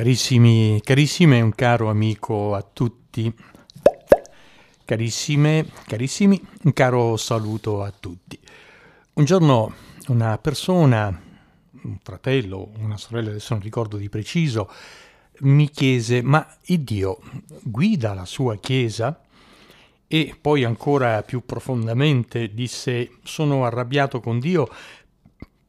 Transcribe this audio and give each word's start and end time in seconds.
Carissimi, 0.00 0.80
carissime, 0.82 1.42
un 1.42 1.54
caro 1.54 1.90
amico 1.90 2.54
a 2.54 2.62
tutti. 2.62 3.30
Carissime, 4.82 5.66
carissimi, 5.86 6.40
un 6.62 6.72
caro 6.72 7.18
saluto 7.18 7.82
a 7.82 7.92
tutti. 7.92 8.40
Un 9.12 9.24
giorno 9.26 9.74
una 10.06 10.38
persona, 10.38 11.08
un 11.82 11.98
fratello, 12.02 12.70
una 12.78 12.96
sorella, 12.96 13.28
adesso 13.28 13.52
non 13.52 13.62
ricordo 13.62 13.98
di 13.98 14.08
preciso, 14.08 14.72
mi 15.40 15.68
chiese, 15.68 16.22
ma 16.22 16.48
il 16.68 16.80
Dio 16.80 17.18
guida 17.62 18.14
la 18.14 18.24
sua 18.24 18.56
Chiesa? 18.56 19.20
E 20.06 20.34
poi 20.40 20.64
ancora 20.64 21.22
più 21.22 21.44
profondamente 21.44 22.54
disse, 22.54 23.18
sono 23.22 23.66
arrabbiato 23.66 24.20
con 24.20 24.40
Dio 24.40 24.66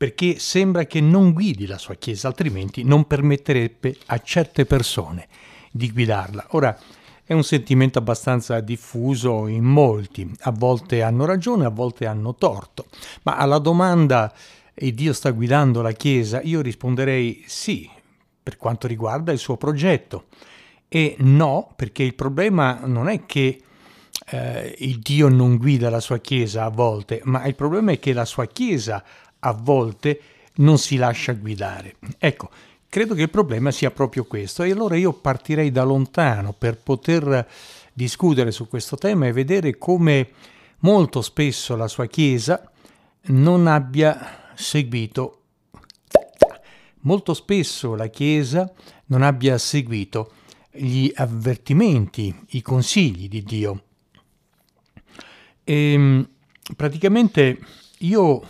perché 0.01 0.39
sembra 0.39 0.85
che 0.85 0.99
non 0.99 1.31
guidi 1.31 1.67
la 1.67 1.77
sua 1.77 1.93
Chiesa, 1.93 2.27
altrimenti 2.27 2.83
non 2.83 3.05
permetterebbe 3.05 3.97
a 4.07 4.17
certe 4.17 4.65
persone 4.65 5.27
di 5.69 5.91
guidarla. 5.91 6.47
Ora, 6.53 6.75
è 7.23 7.33
un 7.33 7.43
sentimento 7.43 7.99
abbastanza 7.99 8.59
diffuso 8.61 9.45
in 9.45 9.63
molti, 9.63 10.27
a 10.39 10.49
volte 10.49 11.03
hanno 11.03 11.25
ragione, 11.25 11.65
a 11.65 11.69
volte 11.69 12.07
hanno 12.07 12.33
torto, 12.33 12.87
ma 13.21 13.37
alla 13.37 13.59
domanda 13.59 14.33
e 14.73 14.91
Dio 14.91 15.13
sta 15.13 15.29
guidando 15.29 15.83
la 15.83 15.91
Chiesa, 15.91 16.41
io 16.41 16.61
risponderei 16.61 17.43
sì, 17.45 17.87
per 18.41 18.57
quanto 18.57 18.87
riguarda 18.87 19.31
il 19.31 19.37
suo 19.37 19.55
progetto, 19.55 20.29
e 20.87 21.15
no, 21.19 21.73
perché 21.75 22.01
il 22.01 22.15
problema 22.15 22.79
non 22.85 23.07
è 23.07 23.27
che 23.27 23.61
eh, 24.31 24.75
il 24.79 24.97
Dio 24.97 25.29
non 25.29 25.57
guida 25.57 25.91
la 25.91 25.99
sua 25.99 26.17
Chiesa 26.17 26.63
a 26.63 26.69
volte, 26.69 27.21
ma 27.25 27.45
il 27.45 27.53
problema 27.53 27.91
è 27.91 27.99
che 27.99 28.13
la 28.13 28.25
sua 28.25 28.47
Chiesa 28.47 29.03
a 29.41 29.51
volte 29.53 30.21
non 30.55 30.77
si 30.77 30.97
lascia 30.97 31.33
guidare. 31.33 31.97
Ecco, 32.17 32.49
credo 32.89 33.13
che 33.13 33.23
il 33.23 33.29
problema 33.29 33.71
sia 33.71 33.91
proprio 33.91 34.25
questo 34.25 34.63
e 34.63 34.71
allora 34.71 34.95
io 34.95 35.13
partirei 35.13 35.71
da 35.71 35.83
lontano 35.83 36.53
per 36.53 36.77
poter 36.77 37.47
discutere 37.93 38.51
su 38.51 38.67
questo 38.67 38.97
tema 38.97 39.27
e 39.27 39.31
vedere 39.31 39.77
come 39.77 40.29
molto 40.79 41.21
spesso 41.21 41.75
la 41.75 41.87
sua 41.87 42.07
Chiesa 42.07 42.69
non 43.23 43.67
abbia 43.67 44.49
seguito 44.55 45.41
molto 47.01 47.33
spesso 47.33 47.95
la 47.95 48.07
Chiesa 48.07 48.71
non 49.07 49.21
abbia 49.21 49.57
seguito 49.57 50.33
gli 50.71 51.11
avvertimenti, 51.15 52.33
i 52.51 52.61
consigli 52.61 53.27
di 53.27 53.43
Dio. 53.43 53.83
E 55.63 55.93
ehm, 55.93 56.29
praticamente 56.75 57.59
io 57.99 58.41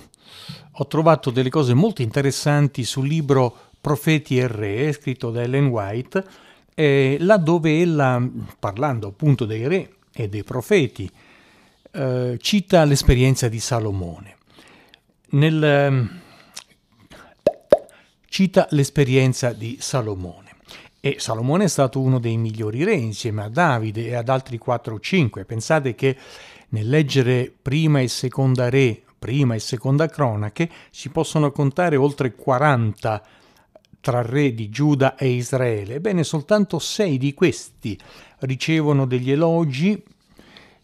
ho 0.82 0.88
trovato 0.88 1.30
delle 1.30 1.52
cose 1.52 1.76
molto 1.76 2.02
interessanti 2.02 2.84
sul 2.84 3.08
libro 3.08 3.70
Profeti 3.80 4.40
e 4.40 4.48
Re, 4.48 4.92
scritto 4.94 5.30
da 5.30 5.44
Ellen 5.44 5.68
White, 5.68 6.26
eh, 6.74 7.18
laddove 7.20 7.80
ella, 7.80 8.28
parlando 8.58 9.10
appunto 9.10 9.46
dei 9.46 9.68
re 9.68 9.94
e 10.12 10.28
dei 10.28 10.44
profeti, 10.44 11.10
eh, 11.92 12.36
cita 12.42 12.84
l'esperienza 12.84 13.48
di 13.48 13.60
Salomone. 13.60 14.38
Nel, 15.32 15.64
ehm, 15.64 16.20
cita 18.26 18.66
l'esperienza 18.72 19.54
di 19.54 19.78
Salomone. 19.80 20.50
E 21.00 21.18
Salomone 21.20 21.66
è 21.66 21.68
stato 21.68 22.00
uno 22.00 22.20
dei 22.20 22.38
migliori 22.38 22.84
re 22.84 22.96
insieme 22.96 23.44
a 23.44 23.50
Davide 23.50 24.08
e 24.08 24.16
ad 24.16 24.30
altri 24.30 24.58
4 24.58 24.96
o 24.96 25.00
5. 25.00 25.46
Pensate 25.46 25.94
che 25.94 26.18
nel 26.70 26.90
leggere 26.90 27.54
prima 27.62 28.00
e 28.00 28.08
seconda 28.08 28.68
re, 28.68 29.04
prima 29.22 29.54
e 29.54 29.60
seconda 29.60 30.08
cronache, 30.08 30.68
si 30.90 31.10
possono 31.10 31.52
contare 31.52 31.96
oltre 31.96 32.34
40 32.34 33.22
tra 34.00 34.24
re 34.24 34.52
di 34.56 34.70
Giuda 34.70 35.16
e 35.16 35.28
Israele. 35.28 35.96
Ebbene, 35.96 36.24
soltanto 36.24 36.80
sei 36.80 37.20
di 37.20 37.36
questi 37.36 37.96
ricevono 38.40 39.06
degli 39.06 39.30
elogi, 39.30 40.04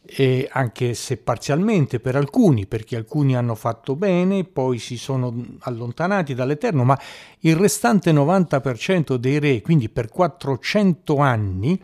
e 0.05 0.47
anche 0.51 0.93
se 0.93 1.17
parzialmente 1.17 1.99
per 1.99 2.15
alcuni, 2.15 2.67
perché 2.67 2.95
alcuni 2.95 3.35
hanno 3.35 3.55
fatto 3.55 3.95
bene, 3.95 4.43
poi 4.43 4.77
si 4.77 4.97
sono 4.97 5.33
allontanati 5.61 6.35
dall'Eterno, 6.35 6.83
ma 6.83 6.97
il 7.39 7.55
restante 7.55 8.13
90% 8.13 9.15
dei 9.15 9.39
re, 9.39 9.61
quindi 9.61 9.89
per 9.89 10.09
400 10.09 11.17
anni, 11.17 11.81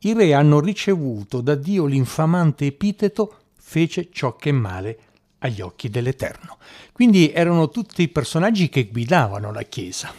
i 0.00 0.12
re 0.12 0.34
hanno 0.34 0.60
ricevuto 0.60 1.40
da 1.40 1.54
Dio 1.54 1.86
l'infamante 1.86 2.66
epiteto 2.66 3.36
fece 3.54 4.10
ciò 4.12 4.36
che 4.36 4.52
male 4.52 4.98
agli 5.44 5.60
occhi 5.60 5.90
dell'Eterno. 5.90 6.58
Quindi 6.92 7.30
erano 7.32 7.68
tutti 7.68 8.08
personaggi 8.08 8.68
che 8.68 8.88
guidavano 8.88 9.52
la 9.52 9.62
Chiesa. 9.62 10.12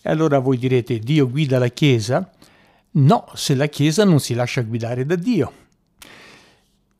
E 0.00 0.10
allora 0.10 0.38
voi 0.38 0.56
direte, 0.58 0.98
Dio 0.98 1.28
guida 1.28 1.58
la 1.58 1.68
Chiesa? 1.68 2.30
No, 2.92 3.28
se 3.34 3.54
la 3.54 3.66
Chiesa 3.66 4.04
non 4.04 4.20
si 4.20 4.34
lascia 4.34 4.62
guidare 4.62 5.04
da 5.04 5.16
Dio. 5.16 5.52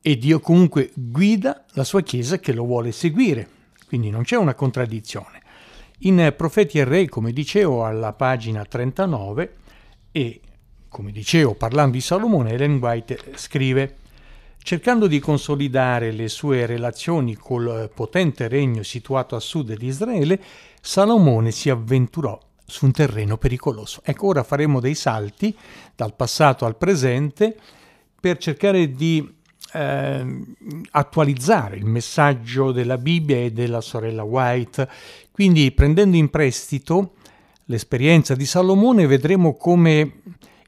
E 0.01 0.17
Dio 0.17 0.39
comunque 0.39 0.91
guida 0.93 1.65
la 1.71 1.83
sua 1.83 2.01
Chiesa 2.01 2.39
che 2.39 2.53
lo 2.53 2.65
vuole 2.65 2.91
seguire. 2.91 3.47
Quindi 3.87 4.11
non 4.11 4.23
c'è 4.23 4.37
una 4.37 4.53
contraddizione. 4.53 5.41
In 6.03 6.33
Profeti 6.37 6.77
e 6.77 6.83
Re, 6.83 7.09
come 7.09 7.33
dicevo, 7.33 7.83
alla 7.83 8.13
pagina 8.13 8.63
39, 8.63 9.55
e 10.11 10.41
come 10.87 11.11
dicevo, 11.11 11.55
parlando 11.55 11.93
di 11.93 12.01
Salomone, 12.01 12.51
Ellen 12.51 12.77
White 12.77 13.33
scrive 13.35 13.97
Cercando 14.61 15.07
di 15.07 15.19
consolidare 15.19 16.11
le 16.11 16.27
sue 16.27 16.65
relazioni 16.65 17.35
col 17.35 17.89
potente 17.93 18.47
regno 18.47 18.83
situato 18.83 19.35
a 19.35 19.39
sud 19.39 19.75
di 19.75 19.87
Israele, 19.87 20.39
Salomone 20.79 21.51
si 21.51 21.69
avventurò 21.69 22.39
su 22.65 22.85
un 22.85 22.91
terreno 22.91 23.37
pericoloso. 23.37 24.01
Ecco, 24.03 24.27
ora 24.27 24.43
faremo 24.43 24.79
dei 24.79 24.95
salti 24.95 25.55
dal 25.95 26.13
passato 26.13 26.65
al 26.65 26.77
presente 26.77 27.57
per 28.19 28.37
cercare 28.37 28.91
di 28.91 29.37
eh, 29.73 30.45
attualizzare 30.91 31.77
il 31.77 31.85
messaggio 31.85 32.71
della 32.71 32.97
Bibbia 32.97 33.37
e 33.37 33.51
della 33.51 33.81
sorella 33.81 34.23
White. 34.23 34.87
Quindi, 35.31 35.71
prendendo 35.71 36.15
in 36.15 36.29
prestito 36.29 37.13
l'esperienza 37.65 38.35
di 38.35 38.45
Salomone, 38.45 39.07
vedremo 39.07 39.55
come 39.55 40.18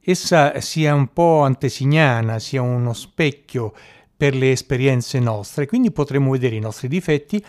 essa 0.04 0.60
sia 0.60 0.94
un 0.94 1.14
po' 1.14 1.42
antesignana, 1.42 2.40
sia 2.40 2.62
uno 2.62 2.94
specchio 2.94 3.74
per 4.16 4.36
le 4.36 4.52
esperienze 4.52 5.20
nostre, 5.20 5.66
quindi 5.66 5.92
potremo 5.92 6.32
vedere 6.32 6.56
i 6.56 6.60
nostri 6.60 6.88
difetti, 6.88 7.44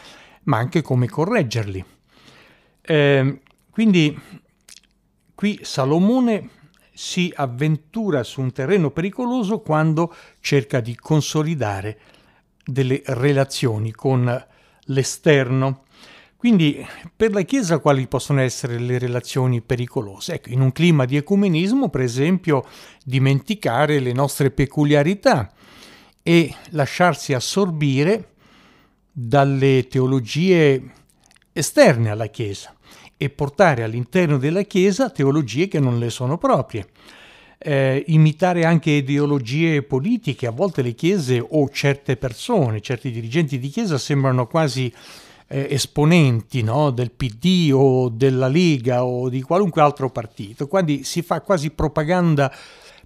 ma 0.44 0.58
anche 0.58 0.82
come 0.82 1.08
correggerli. 1.08 1.84
Eh, 2.80 3.40
quindi 3.70 4.18
qui 5.34 5.58
Salomone 5.62 6.48
si 6.92 7.32
avventura 7.34 8.22
su 8.22 8.40
un 8.40 8.52
terreno 8.52 8.90
pericoloso 8.90 9.60
quando 9.60 10.14
cerca 10.40 10.80
di 10.80 10.94
consolidare 10.94 11.98
delle 12.64 13.02
relazioni 13.06 13.92
con 13.92 14.46
l'esterno. 14.86 15.84
Quindi 16.42 16.84
per 17.14 17.32
la 17.32 17.42
Chiesa 17.42 17.78
quali 17.78 18.08
possono 18.08 18.40
essere 18.40 18.76
le 18.80 18.98
relazioni 18.98 19.60
pericolose? 19.60 20.34
Ecco, 20.34 20.48
in 20.48 20.60
un 20.60 20.72
clima 20.72 21.04
di 21.04 21.16
ecumenismo, 21.16 21.88
per 21.88 22.00
esempio, 22.00 22.66
dimenticare 23.04 24.00
le 24.00 24.12
nostre 24.12 24.50
peculiarità 24.50 25.52
e 26.20 26.52
lasciarsi 26.70 27.32
assorbire 27.32 28.30
dalle 29.12 29.86
teologie 29.88 30.82
esterne 31.52 32.10
alla 32.10 32.26
Chiesa 32.26 32.74
e 33.16 33.30
portare 33.30 33.84
all'interno 33.84 34.36
della 34.36 34.62
Chiesa 34.62 35.10
teologie 35.10 35.68
che 35.68 35.78
non 35.78 36.00
le 36.00 36.10
sono 36.10 36.38
proprie. 36.38 36.88
Eh, 37.56 38.02
imitare 38.08 38.64
anche 38.64 38.90
ideologie 38.90 39.84
politiche, 39.84 40.48
a 40.48 40.50
volte 40.50 40.82
le 40.82 40.94
chiese 40.94 41.38
o 41.38 41.68
certe 41.70 42.16
persone, 42.16 42.80
certi 42.80 43.12
dirigenti 43.12 43.60
di 43.60 43.68
chiesa 43.68 43.96
sembrano 43.96 44.48
quasi 44.48 44.92
eh, 45.52 45.66
esponenti 45.70 46.62
no? 46.62 46.90
del 46.90 47.10
PD 47.10 47.70
o 47.74 48.08
della 48.08 48.48
Lega 48.48 49.04
o 49.04 49.28
di 49.28 49.42
qualunque 49.42 49.82
altro 49.82 50.08
partito, 50.08 50.66
quindi 50.66 51.04
si 51.04 51.20
fa 51.20 51.42
quasi 51.42 51.70
propaganda 51.70 52.50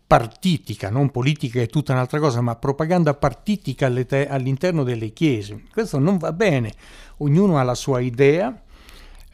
partitica, 0.07 0.89
non 0.89 1.11
politica 1.11 1.61
è 1.61 1.67
tutta 1.67 1.93
un'altra 1.93 2.21
cosa, 2.21 2.41
ma 2.41 2.55
propaganda 2.55 3.15
partitica 3.15 3.87
all'interno 3.87 4.85
delle 4.85 5.13
chiese. 5.13 5.65
Questo 5.73 5.99
non 5.99 6.19
va 6.19 6.33
bene, 6.33 6.73
ognuno 7.19 7.59
ha 7.59 7.65
la 7.65 7.75
sua 7.75 7.99
idea, 7.99 8.63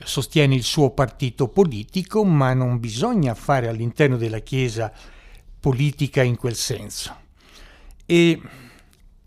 sostiene 0.03 0.55
il 0.55 0.62
suo 0.62 0.91
partito 0.93 1.49
politico, 1.49 2.25
ma 2.25 2.55
non 2.55 2.81
bisogna 2.81 3.35
fare 3.35 3.69
all'interno 3.69 4.17
della 4.17 4.38
Chiesa 4.38 4.91
politica 5.61 6.23
in 6.23 6.37
quel 6.37 6.55
senso. 6.55 7.14
E 8.06 8.41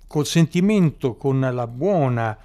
col 0.08 0.26
sentimento, 0.26 1.16
con 1.16 1.40
la 1.40 1.68
buona 1.68 2.36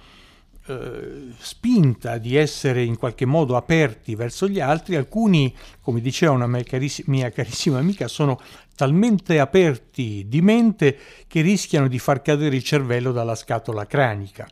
eh, 0.71 1.33
spinta 1.37 2.17
di 2.17 2.35
essere 2.35 2.83
in 2.83 2.97
qualche 2.97 3.25
modo 3.25 3.55
aperti 3.55 4.15
verso 4.15 4.47
gli 4.47 4.59
altri, 4.59 4.95
alcuni, 4.95 5.53
come 5.81 5.99
diceva 5.99 6.31
una 6.31 6.47
mia, 6.47 6.63
cariss- 6.63 7.03
mia 7.05 7.29
carissima 7.29 7.77
amica, 7.77 8.07
sono 8.07 8.39
talmente 8.75 9.39
aperti 9.39 10.25
di 10.27 10.41
mente 10.41 10.97
che 11.27 11.41
rischiano 11.41 11.87
di 11.87 11.99
far 11.99 12.21
cadere 12.21 12.55
il 12.55 12.63
cervello 12.63 13.11
dalla 13.11 13.35
scatola 13.35 13.85
cranica. 13.85 14.47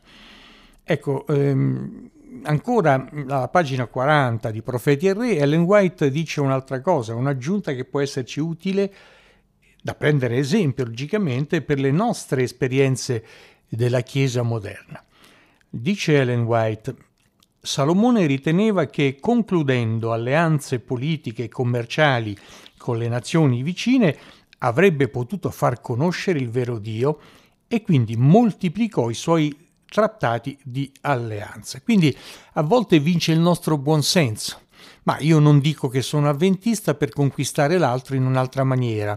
Ecco, 0.84 1.26
ehm, 1.26 2.10
ancora 2.42 3.08
alla 3.28 3.48
pagina 3.48 3.86
40 3.86 4.50
di 4.50 4.62
Profeti 4.62 5.06
e 5.06 5.14
Re, 5.14 5.36
Ellen 5.36 5.62
White 5.62 6.10
dice 6.10 6.40
un'altra 6.40 6.80
cosa, 6.80 7.14
un'aggiunta 7.14 7.72
che 7.72 7.84
può 7.84 8.00
esserci 8.00 8.40
utile 8.40 8.92
da 9.82 9.94
prendere 9.94 10.36
esempio, 10.36 10.84
logicamente, 10.84 11.62
per 11.62 11.78
le 11.78 11.90
nostre 11.90 12.42
esperienze 12.42 13.24
della 13.68 14.02
Chiesa 14.02 14.42
moderna. 14.42 15.02
Dice 15.72 16.16
Ellen 16.16 16.42
White, 16.42 16.96
Salomone 17.60 18.26
riteneva 18.26 18.86
che 18.86 19.18
concludendo 19.20 20.12
alleanze 20.12 20.80
politiche 20.80 21.44
e 21.44 21.48
commerciali 21.48 22.36
con 22.76 22.98
le 22.98 23.06
nazioni 23.06 23.62
vicine 23.62 24.16
avrebbe 24.58 25.06
potuto 25.06 25.48
far 25.50 25.80
conoscere 25.80 26.40
il 26.40 26.50
vero 26.50 26.78
Dio 26.78 27.20
e 27.68 27.82
quindi 27.82 28.16
moltiplicò 28.16 29.10
i 29.10 29.14
suoi 29.14 29.56
trattati 29.86 30.58
di 30.64 30.90
alleanza. 31.02 31.80
Quindi 31.82 32.16
a 32.54 32.62
volte 32.62 32.98
vince 32.98 33.30
il 33.30 33.38
nostro 33.38 33.78
buonsenso, 33.78 34.62
ma 35.04 35.18
io 35.20 35.38
non 35.38 35.60
dico 35.60 35.86
che 35.86 36.02
sono 36.02 36.28
avventista 36.28 36.94
per 36.94 37.10
conquistare 37.10 37.78
l'altro 37.78 38.16
in 38.16 38.26
un'altra 38.26 38.64
maniera. 38.64 39.16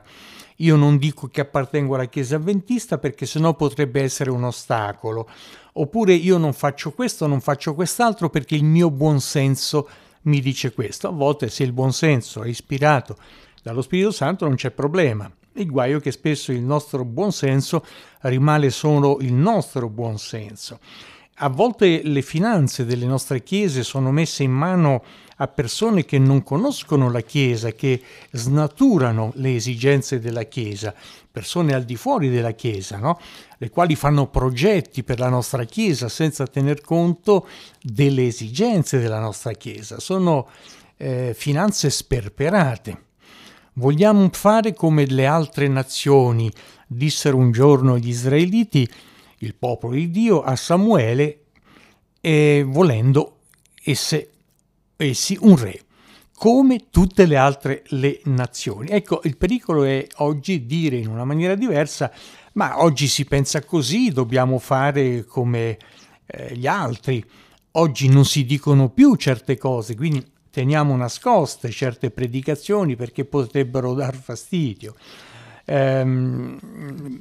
Io 0.58 0.76
non 0.76 0.98
dico 0.98 1.28
che 1.30 1.42
appartengo 1.42 1.96
alla 1.96 2.06
Chiesa 2.06 2.36
avventista 2.36 3.00
perché 3.00 3.26
sennò 3.26 3.56
potrebbe 3.56 4.04
essere 4.04 4.30
un 4.30 4.44
ostacolo. 4.44 5.28
Oppure 5.74 6.14
io 6.14 6.38
non 6.38 6.54
faccio 6.54 6.92
questo, 6.92 7.26
non 7.26 7.42
faccio 7.42 7.74
quest'altro 7.74 8.30
perché 8.30 8.56
il 8.56 8.64
mio 8.64 8.92
buonsenso 8.92 9.90
mi 10.24 10.40
dice 10.40 10.74
questo. 10.74 11.08
A 11.08 11.12
volte 11.12 11.50
se 11.50 11.64
il 11.64 11.72
buonsenso 11.72 12.44
è 12.44 12.48
ispirato 12.48 13.18
dallo 13.64 13.82
Spirito 13.82 14.12
Santo 14.12 14.46
non 14.46 14.56
c'è 14.56 14.72
problema. 14.72 15.32
Il 15.54 15.70
guaio 15.70 15.98
è 15.98 16.02
che 16.02 16.12
spesso 16.12 16.52
il 16.52 16.62
nostro 16.62 17.06
buonsenso 17.06 17.86
rimane 18.22 18.70
solo 18.70 19.20
il 19.22 19.34
nostro 19.34 19.90
buonsenso. 19.90 20.80
A 21.38 21.50
volte 21.50 22.02
le 22.04 22.22
finanze 22.22 22.86
delle 22.86 23.06
nostre 23.06 23.42
chiese 23.42 23.84
sono 23.84 24.12
messe 24.12 24.44
in 24.44 24.52
mano 24.52 25.04
a 25.38 25.48
persone 25.48 26.06
che 26.06 26.20
non 26.20 26.44
conoscono 26.44 27.10
la 27.10 27.22
Chiesa, 27.22 27.72
che 27.72 28.02
snaturano 28.32 29.32
le 29.36 29.56
esigenze 29.56 30.20
della 30.20 30.44
Chiesa, 30.44 30.94
persone 31.34 31.74
al 31.74 31.84
di 31.84 31.96
fuori 31.96 32.30
della 32.30 32.52
Chiesa, 32.52 33.00
no? 33.00 33.20
le 33.58 33.72
quali 33.72 33.96
fanno 33.96 34.28
progetti 34.28 35.04
per 35.04 35.18
la 35.18 35.30
nostra 35.30 35.64
Chiesa 35.64 36.08
senza 36.08 36.46
tener 36.46 36.82
conto 36.82 37.48
delle 37.82 38.28
esigenze 38.28 39.00
della 39.00 39.20
nostra 39.20 39.54
Chiesa. 39.54 40.00
Sono 40.00 40.48
eh, 40.96 41.34
finanze 41.36 41.90
sperperate. 41.90 43.06
Vogliamo 43.74 44.30
fare 44.32 44.76
come 44.76 45.08
le 45.08 45.26
altre 45.26 45.68
nazioni, 45.68 46.52
dissero 46.86 47.38
un 47.38 47.52
giorno 47.52 47.98
gli 47.98 48.10
israeliti, 48.10 48.88
il 49.40 49.56
popolo 49.56 49.96
di 49.96 50.12
Dio, 50.12 50.44
a 50.44 50.56
Samuele, 50.56 51.46
e 52.22 52.64
volendo 52.64 53.40
esse 53.84 54.30
essi 54.98 55.36
un 55.42 55.58
re, 55.58 55.82
come 56.44 56.90
tutte 56.90 57.26
le 57.26 57.38
altre 57.38 57.84
le 57.92 58.20
nazioni. 58.26 58.90
Ecco, 58.90 59.22
il 59.24 59.38
pericolo 59.38 59.86
è 59.86 60.06
oggi 60.16 60.66
dire 60.66 60.98
in 60.98 61.08
una 61.08 61.24
maniera 61.24 61.56
diversa, 61.56 62.12
ma 62.56 62.84
oggi 62.84 63.08
si 63.08 63.24
pensa 63.24 63.64
così, 63.64 64.12
dobbiamo 64.12 64.60
fare 64.60 65.24
come 65.24 65.78
eh, 66.26 66.54
gli 66.54 66.68
altri. 66.68 67.24
Oggi 67.72 68.10
non 68.10 68.26
si 68.26 68.44
dicono 68.44 68.90
più 68.90 69.16
certe 69.16 69.58
cose, 69.58 69.96
quindi 69.96 70.22
teniamo 70.50 70.94
nascoste 70.98 71.70
certe 71.70 72.12
predicazioni 72.12 72.98
perché 72.98 73.24
potrebbero 73.24 73.94
dar 73.94 74.14
fastidio. 74.14 74.96
Eh, 75.64 76.58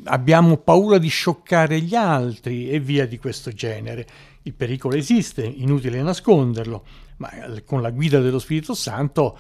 abbiamo 0.02 0.56
paura 0.56 0.98
di 0.98 1.06
scioccare 1.06 1.80
gli 1.80 1.94
altri 1.94 2.70
e 2.70 2.80
via 2.80 3.06
di 3.06 3.18
questo 3.18 3.52
genere. 3.52 4.04
Il 4.44 4.54
pericolo 4.54 4.96
esiste, 4.96 5.44
inutile 5.44 6.02
nasconderlo, 6.02 6.84
ma 7.18 7.30
eh, 7.30 7.64
con 7.64 7.80
la 7.80 7.90
guida 7.90 8.20
dello 8.20 8.38
Spirito 8.38 8.74
Santo 8.74 9.38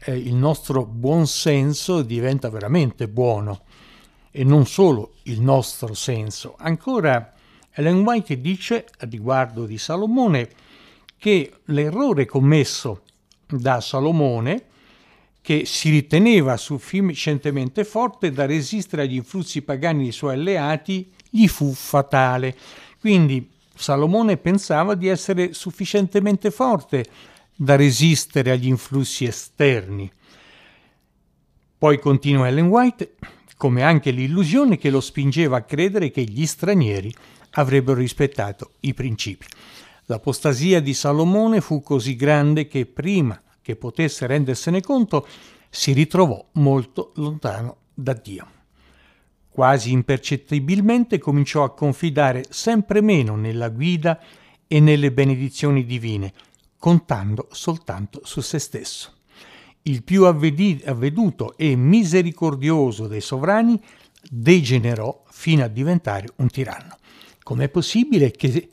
eh, 0.00 0.16
il 0.16 0.34
nostro 0.34 0.86
buon 0.86 1.26
senso 1.26 2.02
diventa 2.02 2.48
veramente 2.48 3.08
buono 3.08 3.62
e 4.30 4.44
non 4.44 4.66
solo 4.66 5.14
il 5.24 5.40
nostro 5.40 5.92
senso. 5.94 6.54
Ancora 6.58 7.34
Ellen 7.72 8.02
White 8.02 8.40
dice 8.40 8.86
a 8.98 9.06
riguardo 9.06 9.66
di 9.66 9.76
Salomone 9.76 10.48
che 11.18 11.52
l'errore 11.66 12.24
commesso 12.24 13.02
da 13.46 13.80
Salomone 13.80 14.64
che 15.42 15.64
si 15.64 15.90
riteneva 15.90 16.56
sufficientemente 16.56 17.84
forte 17.84 18.32
da 18.32 18.46
resistere 18.46 19.02
agli 19.02 19.14
influssi 19.14 19.62
pagani 19.62 20.04
dei 20.04 20.12
suoi 20.12 20.34
alleati, 20.34 21.10
gli 21.30 21.46
fu 21.48 21.72
fatale. 21.72 22.56
Quindi 23.00 23.48
Salomone 23.78 24.36
pensava 24.36 24.94
di 24.94 25.06
essere 25.06 25.52
sufficientemente 25.52 26.50
forte 26.50 27.06
da 27.54 27.76
resistere 27.76 28.50
agli 28.50 28.66
influssi 28.66 29.24
esterni. 29.24 30.10
Poi 31.78 31.98
continua 32.00 32.48
Ellen 32.48 32.66
White, 32.66 33.14
come 33.56 33.82
anche 33.82 34.10
l'illusione 34.10 34.78
che 34.78 34.90
lo 34.90 35.00
spingeva 35.00 35.58
a 35.58 35.62
credere 35.62 36.10
che 36.10 36.22
gli 36.24 36.44
stranieri 36.44 37.14
avrebbero 37.52 38.00
rispettato 38.00 38.72
i 38.80 38.94
principi. 38.94 39.46
L'apostasia 40.06 40.80
di 40.80 40.92
Salomone 40.92 41.60
fu 41.60 41.80
così 41.80 42.16
grande 42.16 42.66
che 42.66 42.84
prima 42.84 43.40
che 43.62 43.76
potesse 43.76 44.26
rendersene 44.26 44.80
conto 44.80 45.26
si 45.70 45.92
ritrovò 45.92 46.44
molto 46.52 47.12
lontano 47.14 47.76
da 47.94 48.14
Dio 48.14 48.56
quasi 49.58 49.90
impercettibilmente 49.90 51.18
cominciò 51.18 51.64
a 51.64 51.74
confidare 51.74 52.44
sempre 52.48 53.00
meno 53.00 53.34
nella 53.34 53.70
guida 53.70 54.20
e 54.68 54.78
nelle 54.78 55.10
benedizioni 55.10 55.84
divine, 55.84 56.32
contando 56.78 57.48
soltanto 57.50 58.20
su 58.22 58.40
se 58.40 58.60
stesso. 58.60 59.14
Il 59.82 60.04
più 60.04 60.26
avveduto 60.26 61.56
e 61.56 61.74
misericordioso 61.74 63.08
dei 63.08 63.20
sovrani 63.20 63.82
degenerò 64.30 65.24
fino 65.28 65.64
a 65.64 65.68
diventare 65.68 66.28
un 66.36 66.46
tiranno. 66.46 66.96
Com'è 67.42 67.68
possibile 67.68 68.30
che 68.30 68.68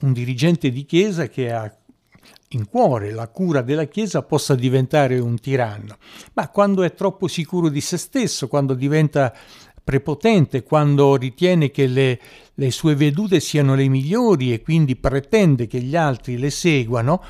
un 0.00 0.12
dirigente 0.12 0.70
di 0.70 0.84
chiesa 0.84 1.28
che 1.28 1.50
ha 1.50 1.74
in 2.50 2.68
cuore 2.68 3.10
la 3.10 3.28
cura 3.28 3.60
della 3.62 3.86
Chiesa 3.86 4.22
possa 4.22 4.54
diventare 4.54 5.18
un 5.18 5.38
tiranno? 5.40 5.96
Ma 6.34 6.48
quando 6.48 6.82
è 6.82 6.94
troppo 6.94 7.26
sicuro 7.26 7.68
di 7.68 7.80
se 7.80 7.96
stesso, 7.96 8.46
quando 8.48 8.74
diventa 8.74 9.34
prepotente 9.86 10.64
quando 10.64 11.14
ritiene 11.14 11.70
che 11.70 11.86
le, 11.86 12.20
le 12.54 12.70
sue 12.72 12.96
vedute 12.96 13.38
siano 13.38 13.76
le 13.76 13.86
migliori 13.86 14.52
e 14.52 14.60
quindi 14.60 14.96
pretende 14.96 15.68
che 15.68 15.80
gli 15.80 15.94
altri 15.94 16.38
le 16.38 16.50
seguano, 16.50 17.22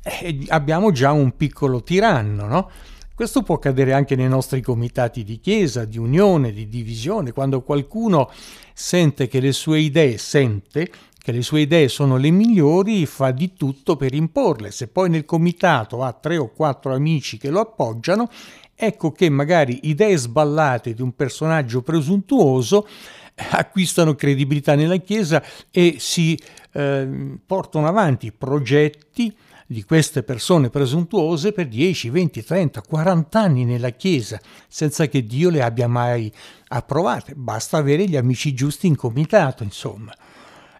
eh, 0.00 0.44
abbiamo 0.46 0.92
già 0.92 1.10
un 1.10 1.36
piccolo 1.36 1.82
tiranno, 1.82 2.46
no? 2.46 2.70
Questo 3.12 3.42
può 3.42 3.56
accadere 3.56 3.92
anche 3.92 4.14
nei 4.14 4.28
nostri 4.28 4.60
comitati 4.60 5.24
di 5.24 5.40
chiesa, 5.40 5.84
di 5.84 5.98
unione, 5.98 6.52
di 6.52 6.68
divisione, 6.68 7.32
quando 7.32 7.62
qualcuno 7.62 8.30
sente 8.72 9.26
che 9.26 9.40
le 9.40 9.50
sue 9.50 9.80
idee, 9.80 10.16
sente 10.16 10.88
che 11.20 11.32
le 11.32 11.42
sue 11.42 11.62
idee 11.62 11.88
sono 11.88 12.16
le 12.16 12.30
migliori, 12.30 13.06
fa 13.06 13.32
di 13.32 13.54
tutto 13.54 13.96
per 13.96 14.14
imporle. 14.14 14.70
Se 14.70 14.86
poi 14.86 15.08
nel 15.10 15.24
comitato 15.24 16.04
ha 16.04 16.12
tre 16.12 16.36
o 16.36 16.52
quattro 16.52 16.94
amici 16.94 17.38
che 17.38 17.50
lo 17.50 17.60
appoggiano, 17.60 18.28
ecco 18.74 19.12
che 19.12 19.28
magari 19.28 19.80
idee 19.82 20.16
sballate 20.16 20.94
di 20.94 21.02
un 21.02 21.14
personaggio 21.14 21.82
presuntuoso 21.82 22.86
eh, 23.34 23.44
acquistano 23.50 24.14
credibilità 24.14 24.74
nella 24.74 24.96
Chiesa 24.96 25.42
e 25.70 25.96
si 25.98 26.38
eh, 26.72 27.38
portano 27.44 27.86
avanti 27.86 28.32
progetti 28.32 29.34
di 29.66 29.82
queste 29.82 30.22
persone 30.22 30.70
presuntuose 30.70 31.52
per 31.52 31.68
10, 31.68 32.10
20, 32.10 32.44
30, 32.44 32.82
40 32.82 33.40
anni 33.40 33.64
nella 33.64 33.90
Chiesa, 33.90 34.40
senza 34.68 35.06
che 35.06 35.24
Dio 35.24 35.50
le 35.50 35.62
abbia 35.62 35.88
mai 35.88 36.30
approvate. 36.68 37.34
Basta 37.34 37.78
avere 37.78 38.06
gli 38.06 38.16
amici 38.16 38.54
giusti 38.54 38.86
in 38.86 38.96
comitato, 38.96 39.62
insomma. 39.62 40.14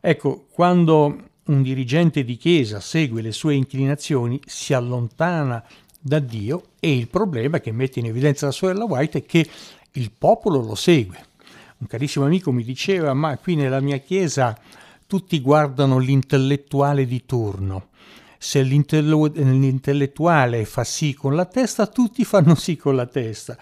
Ecco, 0.01 0.47
quando 0.51 1.31
un 1.47 1.63
dirigente 1.63 2.25
di 2.25 2.37
Chiesa 2.37 2.81
segue 2.81 3.23
le 3.23 3.33
sue 3.33 3.55
inclinazioni, 3.55 4.41
si 4.45 4.75
allontana 4.75 5.65
da 6.07 6.19
Dio 6.19 6.65
e 6.81 6.95
il 6.95 7.09
problema 7.09 7.61
che 7.61 7.73
mette 7.73 7.99
in 7.99 8.05
evidenza 8.05 8.45
la 8.45 8.53
sorella 8.53 8.85
White 8.85 9.21
è 9.21 9.25
che 9.25 9.49
il 9.93 10.11
popolo 10.11 10.61
lo 10.61 10.75
segue. 10.75 11.17
Un 11.79 11.87
carissimo 11.87 12.27
amico 12.27 12.53
mi 12.53 12.63
diceva, 12.63 13.15
ma 13.15 13.39
qui 13.39 13.55
nella 13.55 13.81
mia 13.81 13.97
chiesa 13.97 14.55
tutti 15.07 15.41
guardano 15.41 15.97
l'intellettuale 15.97 17.07
di 17.07 17.25
turno. 17.25 17.87
Se 18.37 18.61
l'intellettuale 18.61 20.67
fa 20.67 20.85
sì 20.85 21.15
con 21.15 21.35
la 21.35 21.47
testa, 21.47 21.87
tutti 21.87 22.23
fanno 22.25 22.55
sì 22.55 22.77
con 22.77 22.97
la 22.97 23.07
testa. 23.07 23.57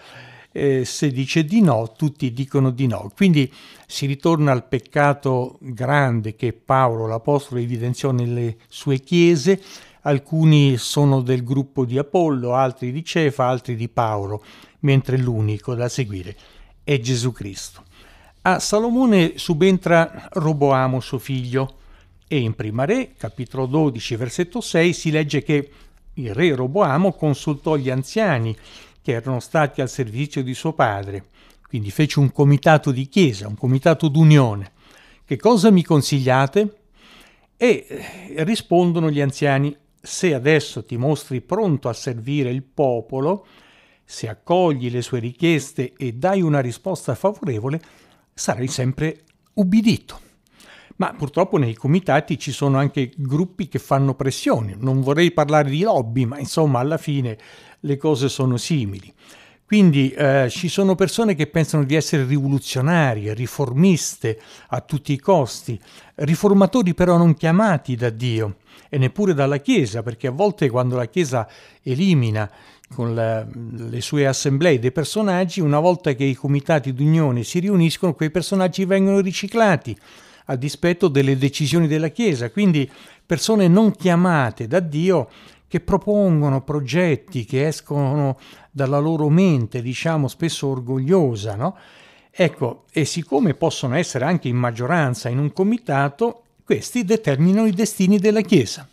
Eh, 0.51 0.83
se 0.83 1.11
dice 1.11 1.45
di 1.45 1.61
no, 1.61 1.93
tutti 1.95 2.33
dicono 2.33 2.71
di 2.71 2.87
no. 2.87 3.09
Quindi 3.15 3.49
si 3.87 4.05
ritorna 4.05 4.51
al 4.51 4.67
peccato 4.67 5.59
grande 5.61 6.35
che 6.35 6.51
Paolo, 6.51 7.07
l'Apostolo, 7.07 7.61
evidenziò 7.61 8.11
nelle 8.11 8.57
sue 8.67 8.99
chiese, 8.99 9.61
alcuni 10.03 10.77
sono 10.77 11.21
del 11.21 11.43
gruppo 11.43 11.85
di 11.85 11.97
Apollo, 11.97 12.53
altri 12.53 12.91
di 12.91 13.03
Cefa, 13.03 13.47
altri 13.47 13.75
di 13.75 13.89
Paolo, 13.89 14.43
mentre 14.79 15.17
l'unico 15.17 15.75
da 15.75 15.89
seguire 15.89 16.35
è 16.83 16.99
Gesù 16.99 17.31
Cristo. 17.31 17.83
A 18.43 18.59
Salomone 18.59 19.37
subentra 19.37 20.27
Roboamo 20.31 20.99
suo 20.99 21.17
figlio 21.17 21.77
E 22.27 22.39
in 22.39 22.55
Prima 22.55 22.83
Re, 22.83 23.13
capitolo 23.17 23.65
12, 23.65 24.15
versetto 24.15 24.59
6, 24.59 24.93
si 24.93 25.11
legge 25.11 25.43
che 25.43 25.69
il 26.15 26.33
re 26.33 26.53
Roboamo 26.53 27.13
consultò 27.13 27.75
gli 27.75 27.89
anziani 27.89 28.55
che 29.01 29.13
erano 29.13 29.39
stati 29.39 29.81
al 29.81 29.89
servizio 29.89 30.43
di 30.43 30.53
suo 30.53 30.73
padre, 30.73 31.25
quindi 31.67 31.91
fece 31.91 32.19
un 32.19 32.31
comitato 32.31 32.91
di 32.91 33.07
chiesa, 33.07 33.47
un 33.47 33.55
comitato 33.55 34.07
d'unione. 34.07 34.71
Che 35.25 35.37
cosa 35.37 35.71
mi 35.71 35.83
consigliate? 35.83 36.77
E 37.55 37.85
eh, 37.87 38.43
rispondono 38.43 39.09
gli 39.09 39.21
anziani, 39.21 39.75
se 40.05 40.33
adesso 40.33 40.83
ti 40.83 40.97
mostri 40.97 41.39
pronto 41.39 41.87
a 41.87 41.93
servire 41.93 42.49
il 42.49 42.61
popolo, 42.61 43.45
se 44.03 44.27
accogli 44.27 44.91
le 44.91 45.01
sue 45.01 45.19
richieste 45.19 45.93
e 45.95 46.11
dai 46.11 46.41
una 46.41 46.59
risposta 46.59 47.15
favorevole, 47.15 47.81
sarai 48.33 48.67
sempre 48.67 49.21
ubbidito. 49.53 50.19
Ma 50.97 51.13
purtroppo 51.13 51.57
nei 51.57 51.73
comitati 51.73 52.37
ci 52.37 52.51
sono 52.51 52.77
anche 52.77 53.13
gruppi 53.15 53.69
che 53.69 53.79
fanno 53.79 54.13
pressioni. 54.13 54.75
Non 54.77 54.99
vorrei 54.99 55.31
parlare 55.31 55.69
di 55.69 55.81
lobby, 55.81 56.25
ma 56.25 56.37
insomma 56.37 56.79
alla 56.79 56.97
fine 56.97 57.37
le 57.79 57.95
cose 57.95 58.27
sono 58.27 58.57
simili. 58.57 59.11
Quindi 59.65 60.11
eh, 60.11 60.49
ci 60.49 60.67
sono 60.67 60.95
persone 60.95 61.33
che 61.33 61.47
pensano 61.47 61.85
di 61.85 61.95
essere 61.95 62.25
rivoluzionarie, 62.25 63.33
riformiste 63.33 64.37
a 64.67 64.81
tutti 64.81 65.13
i 65.13 65.19
costi, 65.19 65.79
riformatori 66.15 66.93
però 66.93 67.15
non 67.15 67.33
chiamati 67.35 67.95
da 67.95 68.09
Dio 68.09 68.57
e 68.93 68.99
neppure 68.99 69.33
dalla 69.33 69.57
Chiesa, 69.57 70.03
perché 70.03 70.27
a 70.27 70.31
volte 70.31 70.69
quando 70.69 70.95
la 70.95 71.07
Chiesa 71.07 71.47
elimina 71.81 72.47
con 72.93 73.15
la, 73.15 73.43
le 73.43 74.01
sue 74.01 74.27
assemblee 74.27 74.77
dei 74.77 74.91
personaggi, 74.91 75.61
una 75.61 75.79
volta 75.79 76.13
che 76.13 76.25
i 76.25 76.35
comitati 76.35 76.93
d'unione 76.93 77.41
si 77.41 77.57
riuniscono, 77.57 78.13
quei 78.13 78.29
personaggi 78.29 78.85
vengono 78.85 79.19
riciclati 79.19 79.97
a 80.45 80.55
dispetto 80.55 81.07
delle 81.07 81.39
decisioni 81.39 81.87
della 81.87 82.09
Chiesa. 82.09 82.51
Quindi 82.51 82.87
persone 83.25 83.67
non 83.67 83.93
chiamate 83.93 84.67
da 84.67 84.79
Dio 84.79 85.27
che 85.67 85.79
propongono 85.79 86.61
progetti 86.61 87.45
che 87.45 87.65
escono 87.65 88.37
dalla 88.69 88.99
loro 88.99 89.27
mente, 89.27 89.81
diciamo 89.81 90.27
spesso 90.27 90.67
orgogliosa, 90.67 91.55
no? 91.55 91.75
Ecco, 92.29 92.83
e 92.91 93.05
siccome 93.05 93.55
possono 93.55 93.95
essere 93.95 94.25
anche 94.25 94.49
in 94.49 94.55
maggioranza 94.55 95.29
in 95.29 95.39
un 95.39 95.51
comitato, 95.51 96.42
questi 96.73 97.05
determinano 97.05 97.67
i 97.67 97.71
destini 97.71 98.17
della 98.17 98.41
Chiesa. 98.41 98.87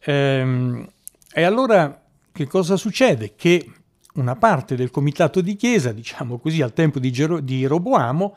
Ehm, 0.00 0.88
e 1.30 1.42
allora 1.42 2.00
che 2.32 2.46
cosa 2.46 2.76
succede? 2.76 3.34
Che 3.36 3.72
una 4.14 4.36
parte 4.36 4.74
del 4.74 4.90
comitato 4.90 5.42
di 5.42 5.54
Chiesa, 5.54 5.92
diciamo 5.92 6.38
così, 6.38 6.62
al 6.62 6.72
tempo 6.72 6.98
di, 6.98 7.12
Gero- 7.12 7.40
di 7.40 7.66
Roboamo, 7.66 8.36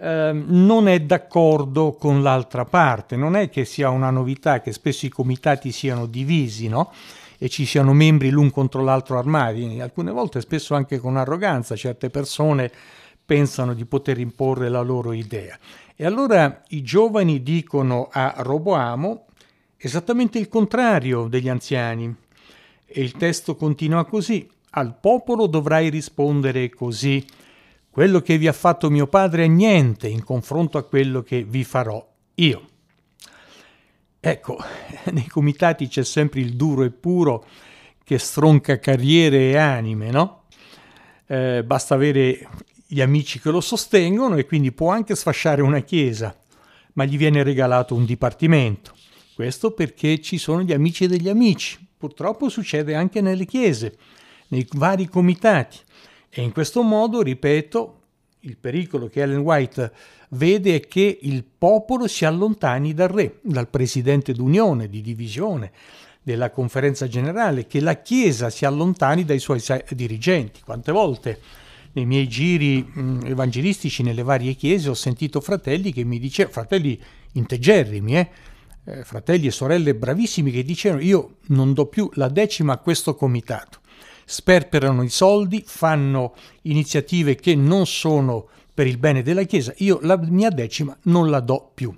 ehm, 0.00 0.46
non 0.48 0.88
è 0.88 0.98
d'accordo 1.00 1.92
con 1.92 2.22
l'altra 2.22 2.64
parte. 2.64 3.16
Non 3.16 3.36
è 3.36 3.50
che 3.50 3.66
sia 3.66 3.90
una 3.90 4.10
novità 4.10 4.62
che 4.62 4.72
spesso 4.72 5.04
i 5.04 5.10
comitati 5.10 5.70
siano 5.70 6.06
divisi, 6.06 6.68
no? 6.68 6.90
E 7.36 7.50
ci 7.50 7.66
siano 7.66 7.92
membri 7.92 8.30
l'un 8.30 8.50
contro 8.50 8.82
l'altro 8.82 9.18
armati. 9.18 9.78
Alcune 9.78 10.10
volte, 10.10 10.40
spesso 10.40 10.74
anche 10.74 10.98
con 10.98 11.18
arroganza, 11.18 11.76
certe 11.76 12.08
persone 12.08 12.72
pensano 13.26 13.74
di 13.74 13.84
poter 13.84 14.18
imporre 14.18 14.70
la 14.70 14.80
loro 14.80 15.12
idea. 15.12 15.58
E 15.96 16.04
allora 16.04 16.62
i 16.68 16.82
giovani 16.82 17.42
dicono 17.42 18.08
a 18.10 18.34
Roboamo 18.38 19.26
esattamente 19.76 20.38
il 20.38 20.48
contrario 20.48 21.28
degli 21.28 21.48
anziani. 21.48 22.12
E 22.84 23.00
il 23.00 23.12
testo 23.12 23.54
continua 23.54 24.04
così. 24.04 24.48
Al 24.70 24.98
popolo 24.98 25.46
dovrai 25.46 25.90
rispondere 25.90 26.68
così. 26.70 27.24
Quello 27.90 28.20
che 28.20 28.38
vi 28.38 28.48
ha 28.48 28.52
fatto 28.52 28.90
mio 28.90 29.06
padre 29.06 29.44
è 29.44 29.48
niente 29.48 30.08
in 30.08 30.24
confronto 30.24 30.78
a 30.78 30.84
quello 30.84 31.22
che 31.22 31.44
vi 31.44 31.62
farò 31.62 32.04
io. 32.34 32.68
Ecco, 34.18 34.58
nei 35.12 35.28
comitati 35.28 35.86
c'è 35.86 36.02
sempre 36.02 36.40
il 36.40 36.56
duro 36.56 36.82
e 36.82 36.90
puro 36.90 37.44
che 38.02 38.18
stronca 38.18 38.80
carriere 38.80 39.50
e 39.50 39.56
anime, 39.56 40.10
no? 40.10 40.42
Eh, 41.26 41.62
basta 41.62 41.94
avere 41.94 42.48
gli 42.94 43.00
amici 43.00 43.40
che 43.40 43.50
lo 43.50 43.60
sostengono 43.60 44.36
e 44.36 44.46
quindi 44.46 44.70
può 44.70 44.92
anche 44.92 45.16
sfasciare 45.16 45.62
una 45.62 45.80
chiesa, 45.80 46.32
ma 46.92 47.04
gli 47.04 47.16
viene 47.16 47.42
regalato 47.42 47.96
un 47.96 48.04
dipartimento. 48.04 48.94
Questo 49.34 49.72
perché 49.72 50.20
ci 50.20 50.38
sono 50.38 50.62
gli 50.62 50.72
amici 50.72 51.08
degli 51.08 51.28
amici. 51.28 51.84
Purtroppo 51.98 52.48
succede 52.48 52.94
anche 52.94 53.20
nelle 53.20 53.46
chiese, 53.46 53.96
nei 54.48 54.64
vari 54.74 55.08
comitati. 55.08 55.78
E 56.30 56.42
in 56.42 56.52
questo 56.52 56.82
modo, 56.82 57.20
ripeto, 57.20 58.00
il 58.40 58.56
pericolo 58.58 59.08
che 59.08 59.22
Ellen 59.22 59.38
White 59.38 59.92
vede 60.28 60.76
è 60.76 60.80
che 60.86 61.18
il 61.22 61.42
popolo 61.42 62.06
si 62.06 62.24
allontani 62.24 62.94
dal 62.94 63.08
re, 63.08 63.40
dal 63.42 63.68
presidente 63.68 64.32
d'unione, 64.32 64.88
di 64.88 65.00
divisione, 65.00 65.72
della 66.22 66.50
conferenza 66.50 67.08
generale, 67.08 67.66
che 67.66 67.80
la 67.80 68.00
Chiesa 68.00 68.50
si 68.50 68.64
allontani 68.64 69.24
dai 69.24 69.40
suoi 69.40 69.60
dirigenti. 69.90 70.60
Quante 70.62 70.92
volte 70.92 71.40
nei 71.94 72.06
miei 72.06 72.28
giri 72.28 72.82
mh, 72.82 73.20
evangelistici 73.24 74.02
nelle 74.02 74.22
varie 74.22 74.54
chiese 74.54 74.90
ho 74.90 74.94
sentito 74.94 75.40
fratelli 75.40 75.92
che 75.92 76.04
mi 76.04 76.18
dicevano, 76.18 76.54
fratelli 76.54 77.00
integerrimi, 77.32 78.16
eh, 78.16 78.28
eh, 78.84 79.04
fratelli 79.04 79.46
e 79.46 79.50
sorelle 79.50 79.94
bravissimi 79.94 80.50
che 80.50 80.62
dicevano 80.62 81.02
io 81.02 81.36
non 81.48 81.72
do 81.72 81.86
più 81.86 82.08
la 82.14 82.28
decima 82.28 82.74
a 82.74 82.78
questo 82.78 83.14
comitato. 83.14 83.80
Sperperano 84.26 85.02
i 85.02 85.08
soldi, 85.08 85.62
fanno 85.66 86.34
iniziative 86.62 87.34
che 87.34 87.54
non 87.54 87.86
sono 87.86 88.48
per 88.72 88.86
il 88.86 88.98
bene 88.98 89.22
della 89.22 89.42
Chiesa, 89.42 89.72
io 89.78 89.98
la 90.02 90.18
mia 90.18 90.50
decima 90.50 90.96
non 91.02 91.30
la 91.30 91.40
do 91.40 91.70
più. 91.72 91.94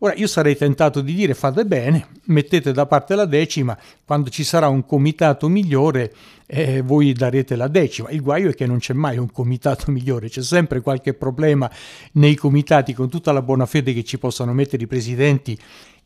Ora 0.00 0.14
io 0.14 0.26
sarei 0.26 0.56
tentato 0.56 1.00
di 1.00 1.14
dire 1.14 1.32
fate 1.32 1.64
bene, 1.64 2.08
mettete 2.24 2.72
da 2.72 2.84
parte 2.84 3.14
la 3.14 3.24
decima, 3.24 3.76
quando 4.04 4.28
ci 4.28 4.44
sarà 4.44 4.68
un 4.68 4.84
comitato 4.84 5.48
migliore 5.48 6.12
eh, 6.46 6.82
voi 6.82 7.12
darete 7.12 7.56
la 7.56 7.68
decima. 7.68 8.10
Il 8.10 8.22
guaio 8.22 8.50
è 8.50 8.54
che 8.54 8.66
non 8.66 8.78
c'è 8.78 8.94
mai 8.94 9.18
un 9.18 9.30
comitato 9.30 9.90
migliore, 9.90 10.28
c'è 10.28 10.42
sempre 10.42 10.80
qualche 10.80 11.14
problema 11.14 11.70
nei 12.12 12.34
comitati 12.34 12.94
con 12.94 13.08
tutta 13.08 13.32
la 13.32 13.42
buona 13.42 13.66
fede 13.66 13.92
che 13.92 14.04
ci 14.04 14.18
possano 14.18 14.52
mettere 14.52 14.84
i 14.84 14.86
presidenti 14.86 15.58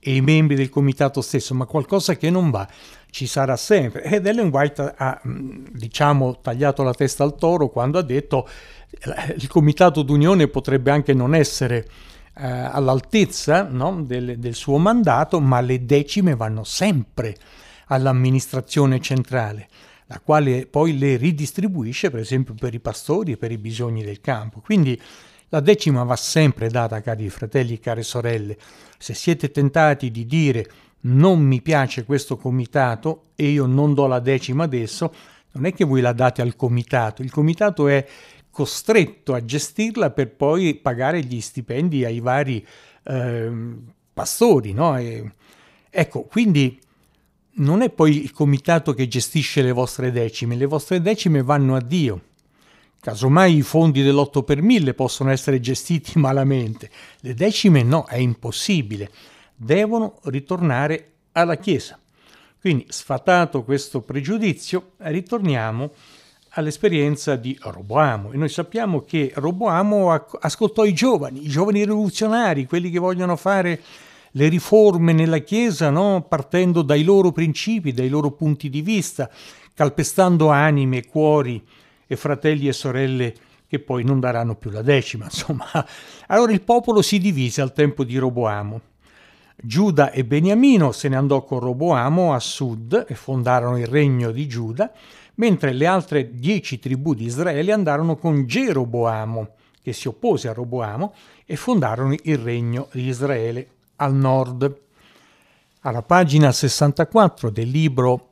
e 0.03 0.15
i 0.15 0.23
membri 0.23 0.57
del 0.57 0.71
comitato 0.71 1.21
stesso, 1.21 1.55
ma 1.55 1.67
qualcosa 1.67 2.17
che 2.17 2.31
non 2.31 2.51
va 2.51 2.67
ci 3.11 3.27
sarà 3.27 3.57
sempre. 3.57 4.03
Ed 4.05 4.27
Ellen 4.27 4.49
White 4.49 4.95
ha, 4.97 5.21
mm, 5.27 5.67
diciamo, 5.73 6.41
tagliato 6.41 6.83
la 6.83 6.95
testa 6.95 7.23
al 7.23 7.37
toro 7.37 7.69
quando 7.69 7.99
ha 7.99 8.03
detto 8.03 8.49
che 8.89 9.35
il 9.37 9.49
comitato 9.49 10.03
d'unione 10.03 10.49
potrebbe 10.49 10.91
anche 10.91 11.13
non 11.13 11.35
essere 11.35 11.87
eh, 12.35 12.47
all'altezza 12.47 13.69
no, 13.71 14.03
del, 14.03 14.39
del 14.39 14.55
suo 14.55 14.79
mandato, 14.79 15.39
ma 15.41 15.61
le 15.61 15.85
decime 15.85 16.35
vanno 16.35 16.65
sempre 16.65 17.37
all'amministrazione 17.87 19.01
centrale, 19.01 19.69
la 20.11 20.19
quale 20.19 20.67
poi 20.67 20.99
le 20.99 21.17
ridistribuisce, 21.17 22.11
per 22.11 22.19
esempio, 22.19 22.55
per 22.55 22.75
i 22.75 22.81
pastori 22.81 23.33
e 23.33 23.37
per 23.37 23.53
i 23.53 23.59
bisogni 23.59 24.03
del 24.03 24.21
campo. 24.21 24.61
Quindi 24.61 25.01
la 25.51 25.61
decima 25.61 26.03
va 26.03 26.17
sempre 26.17 26.69
data, 26.69 27.01
cari 27.01 27.29
fratelli 27.29 27.75
e 27.75 27.79
care 27.79 28.03
sorelle. 28.03 28.59
Se 28.99 29.15
siete 29.15 29.53
tentati 29.53 30.11
di 30.11 30.27
dire 30.27 30.69
non 31.03 31.41
mi 31.41 31.63
piace 31.63 32.05
questo 32.05 32.37
comitato 32.37 33.27
e 33.37 33.51
io 33.51 33.67
non 33.67 33.95
do 33.95 34.09
la 34.09 34.19
decima 34.19 34.65
adesso, 34.65 35.15
non 35.53 35.65
è 35.65 35.73
che 35.73 35.85
voi 35.85 36.01
la 36.01 36.13
date 36.13 36.43
al 36.43 36.57
comitato, 36.57 37.23
il 37.23 37.31
comitato 37.31 37.87
è 37.87 38.05
costretto 38.51 39.33
a 39.33 39.45
gestirla 39.45 40.11
per 40.11 40.35
poi 40.35 40.75
pagare 40.75 41.23
gli 41.23 41.41
stipendi 41.41 42.05
ai 42.05 42.19
vari 42.19 42.67
eh, 43.05 43.53
pastori. 44.13 44.73
No? 44.73 44.99
E, 44.99 45.35
ecco, 45.89 46.25
quindi 46.25 46.81
non 47.55 47.83
è 47.83 47.91
poi 47.91 48.23
il 48.23 48.33
comitato 48.33 48.95
che 48.95 49.09
gestisce 49.09 49.63
le 49.63 49.73
vostre 49.73 50.13
decime, 50.13 50.57
le 50.57 50.67
vostre 50.67 51.01
decime 51.01 51.43
vanno 51.43 51.75
a 51.77 51.81
Dio. 51.81 52.23
Casomai 53.01 53.57
i 53.57 53.63
fondi 53.63 54.03
dell'8 54.03 54.45
per 54.45 54.61
1000 54.61 54.95
possono 54.95 55.31
essere 55.31 55.59
gestiti 55.61 56.19
malamente, 56.21 56.91
le 57.21 57.35
decime 57.35 57.83
no, 57.83 58.05
è 58.05 58.17
impossibile, 58.17 59.11
devono 59.55 60.19
ritornare 60.25 61.13
alla 61.33 61.57
Chiesa. 61.57 61.99
Quindi, 62.61 62.87
sfatato 62.89 63.63
questo 63.65 64.03
pregiudizio, 64.03 64.93
ritorniamo 64.99 65.93
all'esperienza 66.51 67.37
di 67.37 67.57
Roboamo. 67.59 68.33
E 68.33 68.37
noi 68.37 68.51
sappiamo 68.51 69.03
che 69.03 69.33
Roboamo 69.35 70.13
ascoltò 70.41 70.85
i 70.85 70.93
giovani, 70.93 71.45
i 71.45 71.49
giovani 71.49 71.85
rivoluzionari, 71.85 72.67
quelli 72.67 72.91
che 72.91 72.99
vogliono 72.99 73.37
fare 73.37 73.81
le 74.33 74.49
riforme 74.49 75.13
nella 75.13 75.39
Chiesa, 75.39 75.91
no? 75.91 76.25
partendo 76.29 76.83
dai 76.83 77.03
loro 77.03 77.33
principi, 77.33 77.93
dai 77.93 78.09
loro 78.09 78.31
punti 78.33 78.69
di 78.69 78.83
vista, 78.83 79.31
calpestando 79.75 80.49
anime, 80.49 81.07
cuori, 81.07 81.65
e 82.07 82.17
fratelli 82.17 82.69
e 82.69 82.73
sorelle 82.73 83.35
che 83.67 83.79
poi 83.79 84.03
non 84.03 84.19
daranno 84.19 84.57
più 84.57 84.71
la 84.71 84.83
decima. 84.83 85.27
Insomma, 85.31 85.67
allora 86.27 86.53
il 86.53 86.63
popolo 86.63 87.03
si 87.03 87.19
divise 87.19 87.61
al 87.61 87.73
tempo 87.73 88.05
di 88.05 88.17
Roboamo. 88.19 88.81
Giuda 89.63 90.11
e 90.11 90.25
Beniamino 90.25 90.91
se 90.91 91.09
ne 91.09 91.17
andò 91.17 91.45
con 91.45 91.61
Roboamo 91.61 92.33
a 92.33 92.39
sud 92.41 93.05
e 93.07 93.15
fondarono 93.15 93.79
il 93.79 93.87
regno 93.87 94.31
di 94.33 94.49
Giuda, 94.49 94.91
mentre 95.35 95.73
le 95.73 95.87
altre 95.87 96.35
dieci 96.35 96.79
tribù 96.79 97.15
di 97.15 97.27
Israele 97.27 97.73
andarono 97.73 98.17
con 98.17 98.47
Geroboamo, 98.47 99.51
che 99.83 99.93
si 99.93 100.09
oppose 100.09 100.49
a 100.49 100.53
Roboamo, 100.53 101.15
e 101.45 101.57
fondarono 101.57 102.15
il 102.23 102.39
regno 102.39 102.89
di 102.93 103.07
Israele 103.07 103.69
al 104.01 104.15
nord. 104.15 104.81
Alla 105.81 106.03
pagina 106.03 106.53
64 106.53 107.51
del 107.51 107.69
libro 107.69 108.29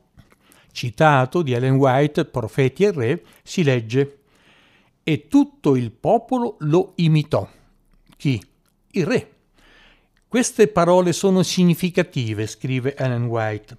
citato 0.71 1.41
di 1.41 1.53
Ellen 1.53 1.75
White, 1.75 2.25
Profeti 2.25 2.83
e 2.83 2.91
Re, 2.91 3.23
si 3.43 3.63
legge 3.63 4.17
E 5.03 5.27
tutto 5.27 5.75
il 5.75 5.91
popolo 5.91 6.57
lo 6.59 6.93
imitò. 6.95 7.47
Chi? 8.15 8.41
Il 8.91 9.05
re. 9.05 9.33
Queste 10.27 10.67
parole 10.67 11.13
sono 11.13 11.41
significative, 11.41 12.45
scrive 12.45 12.95
Ellen 12.95 13.25
White. 13.25 13.77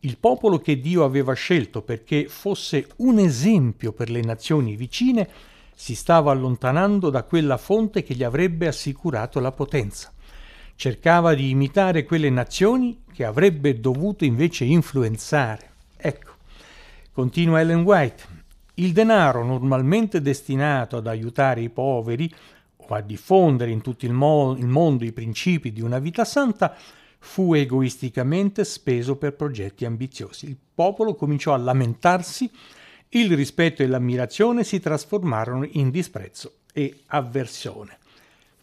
Il 0.00 0.18
popolo 0.18 0.58
che 0.58 0.78
Dio 0.78 1.04
aveva 1.04 1.32
scelto 1.32 1.80
perché 1.82 2.28
fosse 2.28 2.88
un 2.96 3.18
esempio 3.18 3.92
per 3.92 4.10
le 4.10 4.20
nazioni 4.20 4.76
vicine 4.76 5.28
si 5.74 5.94
stava 5.94 6.32
allontanando 6.32 7.08
da 7.08 7.22
quella 7.22 7.56
fonte 7.56 8.02
che 8.02 8.14
gli 8.14 8.24
avrebbe 8.24 8.66
assicurato 8.66 9.40
la 9.40 9.52
potenza. 9.52 10.12
Cercava 10.80 11.34
di 11.34 11.50
imitare 11.50 12.04
quelle 12.04 12.30
nazioni 12.30 13.02
che 13.12 13.24
avrebbe 13.24 13.80
dovuto 13.80 14.24
invece 14.24 14.64
influenzare. 14.64 15.72
Ecco, 15.96 16.34
continua 17.10 17.58
Ellen 17.58 17.82
White, 17.82 18.22
il 18.74 18.92
denaro 18.92 19.42
normalmente 19.42 20.22
destinato 20.22 20.96
ad 20.96 21.08
aiutare 21.08 21.62
i 21.62 21.68
poveri 21.68 22.32
o 22.76 22.94
a 22.94 23.00
diffondere 23.00 23.72
in 23.72 23.80
tutto 23.80 24.06
il, 24.06 24.12
mo- 24.12 24.54
il 24.56 24.68
mondo 24.68 25.04
i 25.04 25.10
principi 25.10 25.72
di 25.72 25.80
una 25.80 25.98
vita 25.98 26.24
santa 26.24 26.76
fu 27.18 27.54
egoisticamente 27.54 28.64
speso 28.64 29.16
per 29.16 29.34
progetti 29.34 29.84
ambiziosi. 29.84 30.46
Il 30.46 30.56
popolo 30.72 31.16
cominciò 31.16 31.54
a 31.54 31.58
lamentarsi 31.58 32.48
il 33.08 33.34
rispetto 33.34 33.82
e 33.82 33.88
l'ammirazione 33.88 34.62
si 34.62 34.78
trasformarono 34.78 35.66
in 35.72 35.90
disprezzo 35.90 36.58
e 36.72 37.00
avversione. 37.06 37.97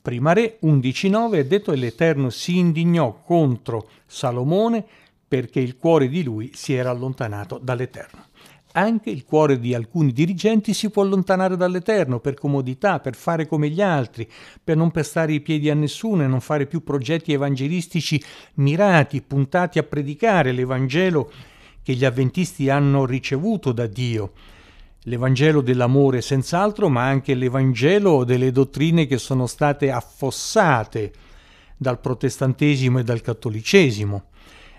Prima 0.05 0.33
Re 0.33 0.59
11.9 0.61 1.31
è 1.31 1.45
detto 1.45 1.71
e 1.71 1.77
l'Eterno 1.77 2.29
si 2.29 2.59
indignò 2.59 3.23
contro 3.25 3.89
Salomone 4.05 4.85
perché 5.27 5.59
il 5.59 5.77
cuore 5.77 6.09
di 6.09 6.21
lui 6.21 6.51
si 6.53 6.75
era 6.75 6.91
allontanato 6.91 7.57
dall'Eterno. 7.57 8.25
Anche 8.73 9.09
il 9.09 9.25
cuore 9.25 9.59
di 9.59 9.73
alcuni 9.73 10.11
dirigenti 10.11 10.75
si 10.75 10.91
può 10.91 11.01
allontanare 11.01 11.57
dall'Eterno 11.57 12.19
per 12.19 12.35
comodità, 12.35 12.99
per 12.99 13.15
fare 13.15 13.47
come 13.47 13.69
gli 13.69 13.81
altri, 13.81 14.29
per 14.63 14.77
non 14.77 14.91
pestare 14.91 15.33
i 15.33 15.41
piedi 15.41 15.71
a 15.71 15.73
nessuno 15.73 16.21
e 16.21 16.27
non 16.27 16.39
fare 16.39 16.67
più 16.67 16.83
progetti 16.83 17.33
evangelistici 17.33 18.23
mirati, 18.57 19.23
puntati 19.23 19.79
a 19.79 19.83
predicare 19.83 20.51
l'Evangelo 20.51 21.31
che 21.81 21.93
gli 21.93 22.05
avventisti 22.05 22.69
hanno 22.69 23.07
ricevuto 23.07 23.71
da 23.71 23.87
Dio. 23.87 24.33
L'Evangelo 25.07 25.61
dell'amore 25.61 26.21
senz'altro, 26.21 26.89
ma 26.89 27.03
anche 27.03 27.35
l'Evangelo 27.35 28.23
delle 28.23 28.51
dottrine 28.51 29.05
che 29.05 29.17
sono 29.19 29.45
state 29.45 29.91
affossate 29.91 31.13
dal 31.77 31.99
protestantesimo 31.99 32.99
e 32.99 33.03
dal 33.03 33.21
cattolicesimo. 33.21 34.23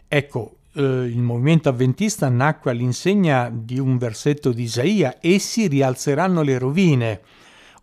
Ecco, 0.09 0.57
eh, 0.73 0.83
il 0.83 1.23
movimento 1.23 1.69
avventista 1.69 2.29
nacque 2.29 2.73
all'insegna 2.73 3.51
di 3.53 3.79
un 3.79 3.99
versetto 3.99 4.51
di 4.51 4.65
Isaia, 4.65 5.19
essi 5.21 5.69
rialzeranno 5.69 6.43
le 6.43 6.59
rovine 6.59 7.21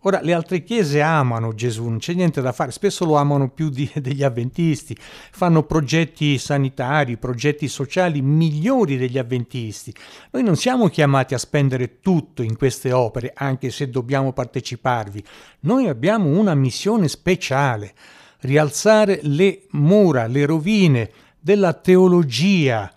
Ora, 0.06 0.20
le 0.20 0.34
altre 0.34 0.62
chiese 0.62 1.00
amano 1.00 1.54
Gesù, 1.54 1.84
non 1.84 1.96
c'è 1.96 2.12
niente 2.12 2.42
da 2.42 2.52
fare, 2.52 2.70
spesso 2.72 3.06
lo 3.06 3.14
amano 3.16 3.48
più 3.48 3.70
di, 3.70 3.90
degli 3.96 4.22
avventisti, 4.22 4.94
fanno 4.98 5.62
progetti 5.62 6.36
sanitari, 6.36 7.16
progetti 7.16 7.68
sociali 7.68 8.20
migliori 8.20 8.98
degli 8.98 9.16
avventisti. 9.16 9.94
Noi 10.32 10.42
non 10.42 10.56
siamo 10.56 10.88
chiamati 10.88 11.32
a 11.32 11.38
spendere 11.38 12.00
tutto 12.00 12.42
in 12.42 12.58
queste 12.58 12.92
opere, 12.92 13.32
anche 13.34 13.70
se 13.70 13.88
dobbiamo 13.88 14.34
parteciparvi. 14.34 15.24
Noi 15.60 15.88
abbiamo 15.88 16.38
una 16.38 16.54
missione 16.54 17.08
speciale, 17.08 17.94
rialzare 18.40 19.20
le 19.22 19.62
mura, 19.70 20.26
le 20.26 20.44
rovine 20.44 21.10
della 21.40 21.72
teologia, 21.72 22.92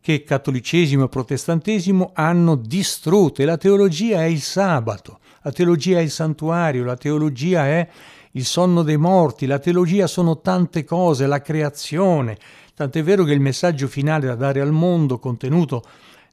che 0.00 0.22
cattolicesimo 0.22 1.06
e 1.06 1.08
protestantesimo 1.08 2.12
hanno 2.14 2.54
distrutto 2.54 3.42
e 3.42 3.44
la 3.44 3.56
teologia 3.56 4.22
è 4.22 4.26
il 4.26 4.40
sabato. 4.40 5.18
La 5.42 5.52
teologia 5.52 5.98
è 5.98 6.02
il 6.02 6.10
santuario, 6.10 6.84
la 6.84 6.96
teologia 6.96 7.66
è 7.66 7.88
il 8.32 8.44
sonno 8.44 8.82
dei 8.82 8.96
morti, 8.96 9.46
la 9.46 9.58
teologia 9.58 10.06
sono 10.06 10.40
tante 10.40 10.84
cose, 10.84 11.26
la 11.26 11.40
creazione. 11.40 12.36
Tant'è 12.74 13.02
vero 13.02 13.24
che 13.24 13.32
il 13.32 13.40
messaggio 13.40 13.88
finale 13.88 14.26
da 14.26 14.34
dare 14.34 14.60
al 14.60 14.72
mondo 14.72 15.18
contenuto 15.18 15.82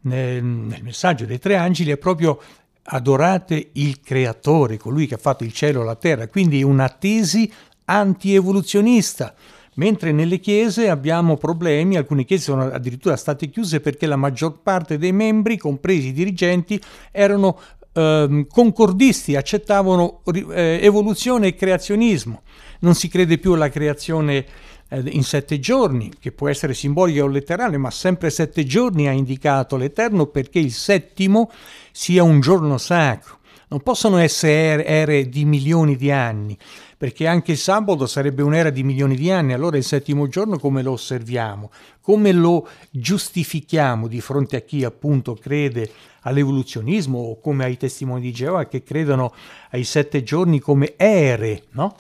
nel, 0.02 0.44
nel 0.44 0.84
messaggio 0.84 1.26
dei 1.26 1.40
tre 1.40 1.56
angeli 1.56 1.92
è 1.92 1.98
proprio 1.98 2.40
adorate 2.88 3.70
il 3.74 4.00
creatore, 4.02 4.78
colui 4.78 5.08
che 5.08 5.16
ha 5.16 5.20
fatto 5.20 5.44
il 5.44 5.54
cielo 5.54 5.82
e 5.82 5.86
la 5.86 5.96
terra, 5.96 6.28
quindi 6.28 6.62
una 6.64 6.90
tesi 6.90 7.52
anti-evoluzionista. 7.86 9.34
Mentre 9.78 10.14
nelle 10.14 10.40
chiese 10.40 10.90
abbiamo 10.90 11.36
problemi, 11.36 11.98
alcune 11.98 12.24
chiese 12.24 12.44
sono 12.44 12.64
addirittura 12.64 13.18
state 13.18 13.50
chiuse 13.50 13.82
perché 13.82 14.06
la 14.06 14.16
maggior 14.16 14.62
parte 14.62 14.98
dei 14.98 15.12
membri, 15.12 15.58
compresi 15.58 16.08
i 16.08 16.14
dirigenti, 16.14 16.82
erano 17.12 17.60
eh, 17.96 18.46
concordisti, 18.52 19.36
accettavano 19.36 20.22
eh, 20.34 20.80
evoluzione 20.82 21.48
e 21.48 21.56
creazionismo. 21.56 22.42
Non 22.80 22.94
si 22.94 23.08
crede 23.08 23.38
più 23.38 23.54
alla 23.54 23.70
creazione 23.70 24.46
eh, 24.90 25.02
in 25.06 25.24
sette 25.24 25.60
giorni, 25.60 26.12
che 26.20 26.34
può 26.34 26.50
essere 26.50 26.74
simbolica 26.74 27.24
o 27.24 27.28
letterale, 27.28 27.78
ma 27.78 27.90
sempre 27.90 28.30
sette 28.30 28.66
giorni 28.66 29.08
ha 29.08 29.12
indicato 29.12 29.78
l'Eterno 29.78 30.26
perché 30.28 30.60
il 30.60 30.74
settimo 30.74 31.50
sia 31.92 32.22
un 32.24 32.42
giorno 32.42 32.78
sacro. 32.78 33.40
Non 33.68 33.82
possono 33.82 34.18
essere 34.18 34.86
ere 34.86 35.28
di 35.28 35.44
milioni 35.44 35.96
di 35.96 36.12
anni, 36.12 36.58
perché 36.98 37.26
anche 37.26 37.54
il 37.54 37.58
sabato 37.58 38.06
sarebbe 38.06 38.44
un'era 38.44 38.70
di 38.70 38.84
milioni 38.84 39.16
di 39.16 39.32
anni, 39.32 39.54
allora 39.54 39.78
il 39.78 39.84
settimo 39.84 40.28
giorno 40.28 40.60
come 40.60 40.84
lo 40.84 40.92
osserviamo? 40.92 41.72
Come 42.00 42.32
lo 42.32 42.68
giustifichiamo 42.92 44.08
di 44.08 44.22
fronte 44.22 44.56
a 44.58 44.62
chi 44.62 44.84
appunto 44.84 45.34
crede 45.34 45.90
all'evoluzionismo 46.22 47.18
o 47.18 47.40
come 47.40 47.66
ai 47.66 47.78
testimoni 47.78 48.22
di 48.22 48.32
Geova 48.32 48.66
che 48.66 48.84
credono 48.84 49.34
ai 49.72 49.84
sette 49.84 50.22
giorni 50.22 50.60
come 50.60 50.94
ere, 50.96 51.64
no? 51.72 51.96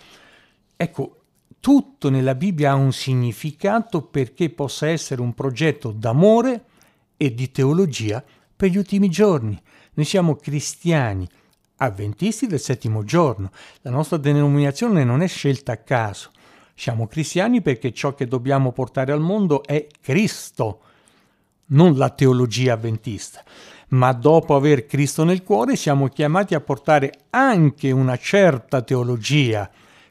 Ecco, 0.78 1.20
tutto 1.60 2.10
nella 2.10 2.36
Bibbia 2.36 2.72
ha 2.72 2.76
un 2.76 2.94
significato 2.94 4.04
perché 4.04 4.52
possa 4.52 4.88
essere 4.88 5.22
un 5.22 5.34
progetto 5.34 5.92
d'amore 5.92 6.66
e 7.18 7.34
di 7.34 7.50
teologia 7.50 8.24
per 8.56 8.70
gli 8.70 8.78
ultimi 8.78 9.10
giorni. 9.10 9.60
Noi 9.96 10.06
siamo 10.06 10.36
cristiani, 10.36 11.28
avventisti 11.78 12.48
del 12.48 12.60
settimo 12.60 13.04
giorno. 13.04 13.52
La 13.82 13.92
nostra 13.92 14.18
denominazione 14.18 15.04
non 15.04 15.22
è 15.22 15.28
scelta 15.28 15.74
a 15.74 15.78
caso. 15.78 16.32
Siamo 16.74 17.08
cristiani 17.08 17.62
perché 17.62 17.94
ciò 17.94 18.14
che 18.14 18.28
dobbiamo 18.28 18.72
portare 18.72 19.12
al 19.12 19.22
mondo 19.22 19.64
è 19.64 19.88
Cristo, 20.02 20.82
non 21.68 21.96
la 21.98 22.10
teologia 22.10 22.74
avventista 22.74 23.44
ma 23.88 24.14
dopo 24.14 24.56
aver 24.56 24.86
Cristo 24.86 25.24
nel 25.24 25.44
cuore 25.44 25.76
siamo 25.76 26.08
chiamati 26.08 26.56
a 26.56 26.62
portare 26.62 27.26
anche 27.30 27.92
una 27.92 28.18
certa 28.18 28.82
teologia 28.82 29.70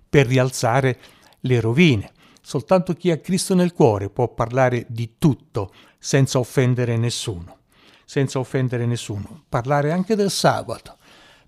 per 0.09 0.27
rialzare 0.27 0.98
le 1.40 1.61
rovine. 1.61 2.12
Soltanto 2.40 2.92
chi 2.92 3.11
ha 3.11 3.18
Cristo 3.18 3.55
nel 3.55 3.72
cuore 3.72 4.11
può 4.11 4.29
parlare 4.29 4.87
di 4.88 5.14
tutto 5.18 5.72
senza 5.98 6.38
offendere 6.38 6.96
nessuno, 6.96 7.59
senza 8.05 8.38
offendere 8.38 8.87
nessuno. 8.87 9.44
Parlare 9.48 9.90
anche 9.90 10.14
del 10.14 10.31
sabato, 10.31 10.98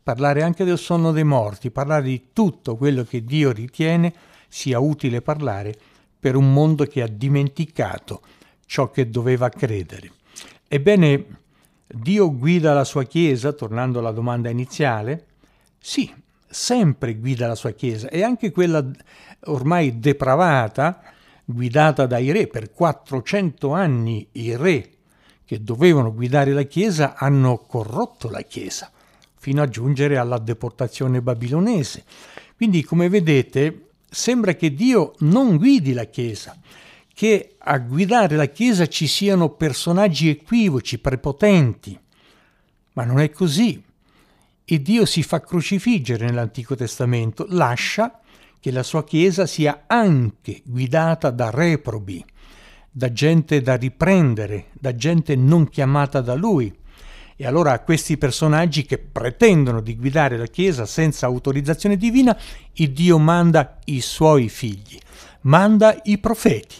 parlare 0.06 0.44
anche 0.44 0.62
del 0.62 0.78
sonno 0.78 1.10
dei 1.10 1.24
morti, 1.24 1.72
parlare 1.72 2.04
di 2.04 2.28
tutto 2.32 2.76
quello 2.76 3.02
che 3.02 3.24
Dio 3.24 3.50
ritiene 3.50 4.14
sia 4.46 4.78
utile 4.78 5.20
parlare 5.20 5.74
per 6.20 6.36
un 6.36 6.52
mondo 6.52 6.84
che 6.84 7.02
ha 7.02 7.08
dimenticato 7.08 8.20
ciò 8.66 8.92
che 8.92 9.10
doveva 9.10 9.48
credere. 9.48 10.12
Ebbene, 10.68 11.26
Dio 11.88 12.32
guida 12.32 12.72
la 12.72 12.84
sua 12.84 13.02
Chiesa, 13.02 13.50
tornando 13.50 13.98
alla 13.98 14.12
domanda 14.12 14.48
iniziale? 14.48 15.26
Sì, 15.76 16.14
sempre 16.46 17.16
guida 17.16 17.48
la 17.48 17.56
sua 17.56 17.72
Chiesa 17.72 18.08
e 18.08 18.22
anche 18.22 18.52
quella 18.52 18.88
ormai 19.46 19.98
depravata, 19.98 21.02
guidata 21.44 22.06
dai 22.06 22.30
re 22.30 22.46
per 22.46 22.70
400 22.70 23.72
anni, 23.72 24.28
i 24.34 24.54
re 24.54 24.88
che 25.44 25.64
dovevano 25.64 26.14
guidare 26.14 26.52
la 26.52 26.62
Chiesa 26.62 27.16
hanno 27.16 27.58
corrotto 27.58 28.30
la 28.30 28.42
Chiesa, 28.42 28.92
fino 29.46 29.62
a 29.62 29.68
giungere 29.68 30.16
alla 30.16 30.38
deportazione 30.38 31.22
babilonese. 31.22 32.02
Quindi, 32.56 32.82
come 32.82 33.08
vedete, 33.08 33.90
sembra 34.10 34.54
che 34.54 34.74
Dio 34.74 35.12
non 35.20 35.56
guidi 35.56 35.92
la 35.92 36.06
Chiesa, 36.06 36.58
che 37.14 37.54
a 37.56 37.78
guidare 37.78 38.34
la 38.34 38.46
Chiesa 38.46 38.88
ci 38.88 39.06
siano 39.06 39.50
personaggi 39.50 40.30
equivoci, 40.30 40.98
prepotenti. 40.98 41.96
Ma 42.94 43.04
non 43.04 43.20
è 43.20 43.30
così. 43.30 43.80
E 44.64 44.82
Dio 44.82 45.06
si 45.06 45.22
fa 45.22 45.40
crocifiggere 45.40 46.26
nell'Antico 46.26 46.74
Testamento, 46.74 47.46
lascia 47.50 48.18
che 48.58 48.72
la 48.72 48.82
sua 48.82 49.04
Chiesa 49.04 49.46
sia 49.46 49.84
anche 49.86 50.60
guidata 50.64 51.30
da 51.30 51.50
reprobi, 51.50 52.24
da 52.90 53.12
gente 53.12 53.62
da 53.62 53.76
riprendere, 53.76 54.70
da 54.72 54.92
gente 54.96 55.36
non 55.36 55.68
chiamata 55.68 56.20
da 56.20 56.34
lui. 56.34 56.76
E 57.36 57.46
allora 57.46 57.72
a 57.72 57.80
questi 57.80 58.16
personaggi 58.16 58.84
che 58.84 58.98
pretendono 58.98 59.80
di 59.80 59.96
guidare 59.96 60.38
la 60.38 60.46
Chiesa 60.46 60.86
senza 60.86 61.26
autorizzazione 61.26 61.96
divina, 61.96 62.36
il 62.74 62.92
Dio 62.92 63.18
manda 63.18 63.78
i 63.84 64.00
suoi 64.00 64.48
figli 64.48 64.98
manda 65.46 65.98
i 66.04 66.18
profeti. 66.18 66.76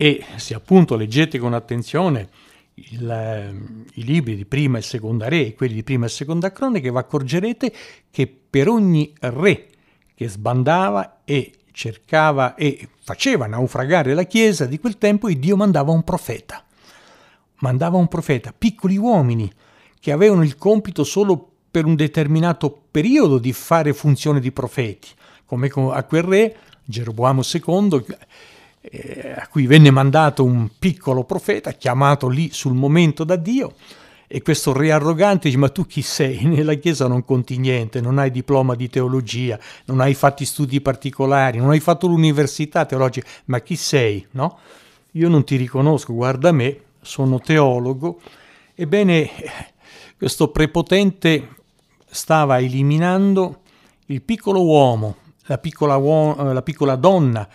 E 0.00 0.24
se 0.36 0.54
appunto 0.54 0.94
leggete 0.94 1.38
con 1.38 1.54
attenzione 1.54 2.28
il, 2.74 3.84
i 3.94 4.04
libri 4.04 4.36
di 4.36 4.44
prima 4.44 4.78
e 4.78 4.82
seconda 4.82 5.28
re 5.28 5.46
e 5.46 5.54
quelli 5.54 5.74
di 5.74 5.82
prima 5.82 6.06
e 6.06 6.08
seconda 6.08 6.52
cronache, 6.52 6.90
vi 6.90 6.96
accorgerete 6.96 7.72
che 8.10 8.26
per 8.28 8.68
ogni 8.68 9.12
re 9.18 9.70
che 10.14 10.28
sbandava 10.28 11.22
e 11.24 11.52
cercava 11.78 12.56
e 12.56 12.88
faceva 13.04 13.46
naufragare 13.46 14.12
la 14.12 14.24
Chiesa 14.24 14.66
di 14.66 14.80
quel 14.80 14.98
tempo, 14.98 15.28
Dio 15.28 15.56
mandava 15.56 15.92
un 15.92 16.02
profeta. 16.02 16.64
Mandava 17.60 17.96
un 17.96 18.08
profeta, 18.08 18.52
piccoli 18.56 18.96
uomini 18.96 19.48
che 20.00 20.10
avevano 20.10 20.42
il 20.42 20.56
compito 20.56 21.04
solo 21.04 21.52
per 21.70 21.84
un 21.84 21.94
determinato 21.94 22.86
periodo 22.90 23.38
di 23.38 23.52
fare 23.52 23.92
funzione 23.92 24.40
di 24.40 24.50
profeti, 24.50 25.06
come 25.44 25.70
a 25.92 26.02
quel 26.02 26.22
re, 26.24 26.56
Geroboamo 26.82 27.42
II, 27.42 28.04
eh, 28.80 29.34
a 29.38 29.46
cui 29.46 29.66
venne 29.66 29.92
mandato 29.92 30.42
un 30.42 30.70
piccolo 30.80 31.22
profeta 31.22 31.70
chiamato 31.72 32.26
lì 32.26 32.50
sul 32.50 32.74
momento 32.74 33.22
da 33.22 33.36
Dio, 33.36 33.74
e 34.30 34.42
questo 34.42 34.74
re 34.74 34.92
arrogante 34.92 35.48
dice, 35.48 35.58
ma 35.58 35.70
tu 35.70 35.86
chi 35.86 36.02
sei? 36.02 36.44
Nella 36.46 36.74
Chiesa 36.74 37.08
non 37.08 37.24
conti 37.24 37.56
niente, 37.56 38.00
non 38.02 38.18
hai 38.18 38.30
diploma 38.30 38.74
di 38.74 38.88
teologia, 38.90 39.58
non 39.86 40.00
hai 40.00 40.12
fatto 40.12 40.44
studi 40.44 40.82
particolari, 40.82 41.58
non 41.58 41.70
hai 41.70 41.80
fatto 41.80 42.06
l'università 42.06 42.84
teologica, 42.84 43.26
ma 43.46 43.60
chi 43.60 43.74
sei? 43.74 44.24
No? 44.32 44.58
Io 45.12 45.28
non 45.30 45.44
ti 45.44 45.56
riconosco, 45.56 46.12
guarda 46.12 46.52
me, 46.52 46.80
sono 47.00 47.40
teologo. 47.40 48.20
Ebbene, 48.74 49.30
questo 50.18 50.48
prepotente 50.48 51.48
stava 52.10 52.60
eliminando 52.60 53.62
il 54.06 54.20
piccolo 54.20 54.62
uomo, 54.62 55.16
la 55.46 55.56
piccola, 55.56 55.96
uo- 55.96 56.52
la 56.52 56.62
piccola 56.62 56.96
donna 56.96 57.48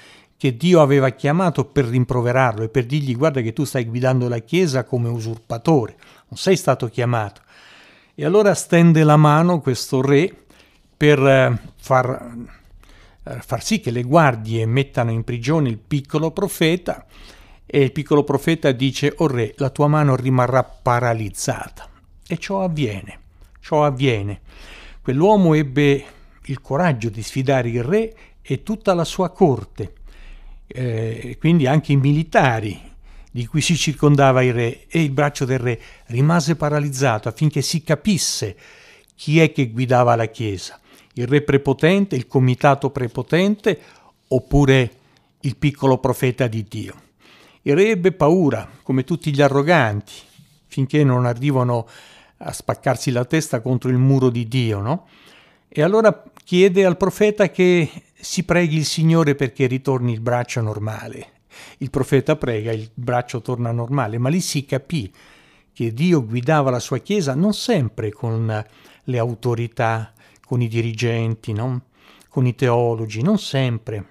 che 0.44 0.58
Dio 0.58 0.82
aveva 0.82 1.12
chiamato 1.12 1.64
per 1.64 1.86
rimproverarlo 1.86 2.64
e 2.66 2.68
per 2.68 2.86
dirgli 2.86 3.16
guarda 3.16 3.40
che 3.40 3.54
tu 3.54 3.64
stai 3.64 3.86
guidando 3.86 4.28
la 4.28 4.40
Chiesa 4.40 4.84
come 4.84 5.08
usurpatore 5.08 5.96
non 6.28 6.38
sei 6.38 6.58
stato 6.58 6.90
chiamato. 6.90 7.40
E 8.14 8.26
allora 8.26 8.54
stende 8.54 9.06
la 9.06 9.16
mano 9.16 9.62
questo 9.62 10.02
re 10.02 10.36
per 10.98 11.18
eh, 11.26 11.58
far, 11.78 12.36
eh, 13.24 13.40
far 13.40 13.64
sì 13.64 13.80
che 13.80 13.90
le 13.90 14.04
guardie 14.04 14.66
mettano 14.66 15.12
in 15.12 15.24
prigione 15.24 15.70
il 15.70 15.78
piccolo 15.78 16.32
profeta 16.32 17.06
e 17.66 17.82
il 17.82 17.94
piccolo 17.94 18.26
profeta 18.26 18.74
dice, 18.74 19.14
o 19.16 19.24
oh 19.24 19.28
re, 19.28 19.54
la 19.56 19.70
tua 19.70 19.88
mano 19.88 20.18
rimarrà 20.18 20.62
paralizzata. 20.66 21.88
E 22.28 22.38
ciò 22.38 22.64
avviene, 22.64 23.18
ciò 23.62 23.86
avviene. 23.86 24.42
Quell'uomo 25.02 25.54
ebbe 25.54 26.06
il 26.48 26.60
coraggio 26.60 27.08
di 27.08 27.24
sfidare 27.24 27.70
il 27.70 27.82
re 27.82 28.14
e 28.42 28.62
tutta 28.62 28.94
la 28.94 29.06
sua 29.06 29.30
corte, 29.30 29.94
eh, 30.74 31.38
quindi 31.40 31.68
anche 31.68 31.92
i 31.92 31.98
militari 31.98 32.92
di 33.32 33.46
cui 33.48 33.62
si 33.62 33.76
circondava 33.76 34.44
il 34.44 34.54
re 34.54 34.86
e 34.88 35.02
il 35.02 35.12
braccio 35.12 35.46
del 35.46 35.60
re 35.60 35.80
rimase 36.08 36.56
paralizzato 36.56 37.30
affinché 37.30 37.62
si 37.62 37.84
capisse 37.84 38.56
chi 39.16 39.40
è 39.40 39.52
che 39.52 39.70
guidava 39.70 40.16
la 40.16 40.28
Chiesa, 40.28 40.80
il 41.14 41.28
re 41.28 41.42
prepotente, 41.42 42.16
il 42.16 42.28
comitato 42.28 42.90
prepotente 42.90 43.80
oppure 44.28 44.92
il 45.42 45.58
piccolo 45.58 45.98
profeta 45.98 46.48
di 46.48 46.66
Dio. 46.68 47.02
Il 47.64 47.76
re 47.76 47.90
ebbe 47.90 48.12
paura, 48.12 48.70
come 48.84 49.04
tutti 49.04 49.34
gli 49.34 49.42
arroganti, 49.42 50.14
finché 50.68 51.04
non 51.04 51.26
arrivano 51.26 51.88
a 52.38 52.52
spaccarsi 52.52 53.12
la 53.12 53.26
testa 53.26 53.62
contro 53.62 53.90
il 53.90 53.98
muro 53.98 54.30
di 54.30 54.48
Dio, 54.48 54.80
no? 54.80 55.08
E 55.70 55.82
allora 55.82 56.24
chiede 56.44 56.86
al 56.86 56.98
profeta 56.98 57.50
che 57.50 57.90
si 58.24 58.44
preghi 58.44 58.78
il 58.78 58.86
Signore 58.86 59.36
perché 59.36 59.68
ritorni 59.68 60.14
il 60.14 60.22
braccio 60.22 60.62
normale 60.62 61.34
il 61.80 61.90
profeta 61.90 62.36
prega, 62.36 62.72
il 62.72 62.90
braccio 62.94 63.42
torna 63.42 63.72
normale, 63.72 64.18
ma 64.18 64.30
lì 64.30 64.42
si 64.42 64.66
capì 64.66 65.12
che 65.72 65.94
Dio 65.94 66.26
guidava 66.26 66.70
la 66.70 66.80
sua 66.80 67.00
Chiesa 67.00 67.34
non 67.34 67.54
sempre 67.54 68.12
con 68.12 68.66
le 69.04 69.18
autorità, 69.18 70.14
con 70.46 70.62
i 70.62 70.68
dirigenti, 70.68 71.54
no? 71.54 71.84
con 72.30 72.46
i 72.46 72.56
teologi, 72.56 73.22
non 73.22 73.38
sempre, 73.38 74.06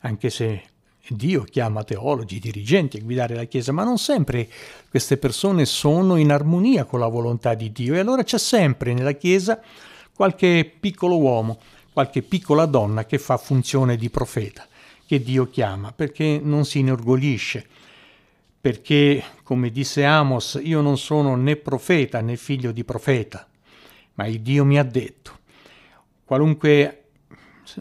anche 0.00 0.30
se 0.30 0.64
Dio 1.08 1.42
chiama 1.42 1.82
teologi, 1.82 2.38
dirigenti 2.38 2.98
a 2.98 3.02
guidare 3.02 3.34
la 3.34 3.44
Chiesa, 3.44 3.72
ma 3.72 3.84
non 3.84 3.98
sempre 3.98 4.48
queste 4.88 5.16
persone 5.16 5.64
sono 5.66 6.16
in 6.16 6.30
armonia 6.30 6.84
con 6.84 7.00
la 7.00 7.08
volontà 7.08 7.54
di 7.54 7.72
Dio 7.72 7.94
e 7.94 7.98
allora 7.98 8.22
c'è 8.22 8.38
sempre 8.38 8.92
nella 8.92 9.12
Chiesa 9.12 9.60
qualche 10.14 10.72
piccolo 10.78 11.18
uomo, 11.18 11.58
qualche 11.92 12.22
piccola 12.22 12.66
donna 12.66 13.04
che 13.04 13.18
fa 13.18 13.36
funzione 13.36 13.96
di 13.96 14.10
profeta 14.10 14.66
che 15.10 15.20
Dio 15.24 15.50
chiama, 15.50 15.90
perché 15.90 16.38
non 16.40 16.64
si 16.64 16.78
inorgoglisce, 16.78 17.66
perché, 18.60 19.20
come 19.42 19.70
disse 19.70 20.04
Amos, 20.04 20.60
io 20.62 20.82
non 20.82 20.98
sono 20.98 21.34
né 21.34 21.56
profeta 21.56 22.20
né 22.20 22.36
figlio 22.36 22.70
di 22.70 22.84
profeta, 22.84 23.44
ma 24.14 24.28
il 24.28 24.40
Dio 24.40 24.64
mi 24.64 24.78
ha 24.78 24.84
detto. 24.84 25.38
Qualunque 26.24 27.06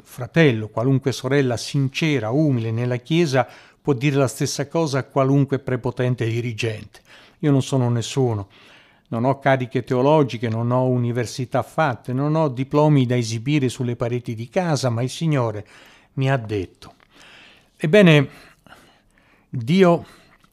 fratello, 0.01 0.69
qualunque 0.69 1.11
sorella 1.11 1.55
sincera, 1.55 2.31
umile 2.31 2.71
nella 2.71 2.97
Chiesa 2.97 3.47
può 3.79 3.93
dire 3.93 4.15
la 4.15 4.27
stessa 4.27 4.67
cosa 4.67 4.97
a 4.97 5.03
qualunque 5.03 5.59
prepotente 5.59 6.25
dirigente. 6.25 7.01
Io 7.41 7.51
non 7.51 7.61
sono 7.61 7.89
nessuno, 7.91 8.47
non 9.09 9.25
ho 9.25 9.39
cariche 9.39 9.83
teologiche, 9.83 10.49
non 10.49 10.71
ho 10.71 10.85
università 10.85 11.61
fatte, 11.61 12.13
non 12.13 12.35
ho 12.35 12.47
diplomi 12.47 13.05
da 13.05 13.15
esibire 13.15 13.69
sulle 13.69 13.95
pareti 13.95 14.35
di 14.35 14.49
casa, 14.49 14.89
ma 14.89 15.01
il 15.01 15.09
Signore 15.09 15.65
mi 16.13 16.29
ha 16.29 16.37
detto 16.37 16.95
Ebbene, 17.77 18.29
Dio 19.49 20.05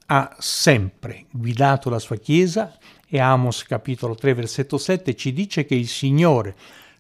ha 0.06 0.36
sempre 0.38 1.24
guidato 1.30 1.90
la 1.90 1.98
sua 1.98 2.16
Chiesa 2.16 2.78
e 3.08 3.18
Amos 3.18 3.64
capitolo 3.64 4.14
3 4.14 4.34
versetto 4.34 4.78
7 4.78 5.14
ci 5.16 5.32
dice 5.32 5.64
che 5.64 5.74
il 5.74 5.88
Signore 5.88 6.54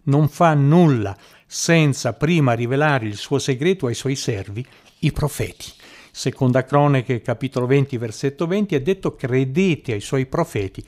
non 0.04 0.28
fa 0.28 0.52
nulla 0.54 1.16
senza 1.46 2.12
prima 2.14 2.54
rivelare 2.54 3.06
il 3.06 3.16
suo 3.16 3.38
segreto 3.38 3.86
ai 3.86 3.94
suoi 3.94 4.16
servi, 4.16 4.66
i 5.00 5.12
profeti. 5.12 5.72
Seconda 6.10 6.64
Cronache 6.64 7.22
capitolo 7.22 7.66
20 7.66 7.96
versetto 7.96 8.46
20 8.46 8.74
è 8.74 8.82
detto 8.82 9.14
credete 9.14 9.92
ai 9.92 10.00
suoi 10.00 10.26
profeti 10.26 10.84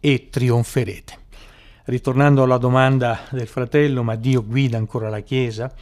e 0.00 0.28
trionferete. 0.30 1.18
Ritornando 1.84 2.42
alla 2.42 2.58
domanda 2.58 3.20
del 3.30 3.46
fratello, 3.46 4.02
ma 4.02 4.16
Dio 4.16 4.44
guida 4.44 4.76
ancora 4.76 5.08
la 5.08 5.20
Chiesa? 5.20 5.72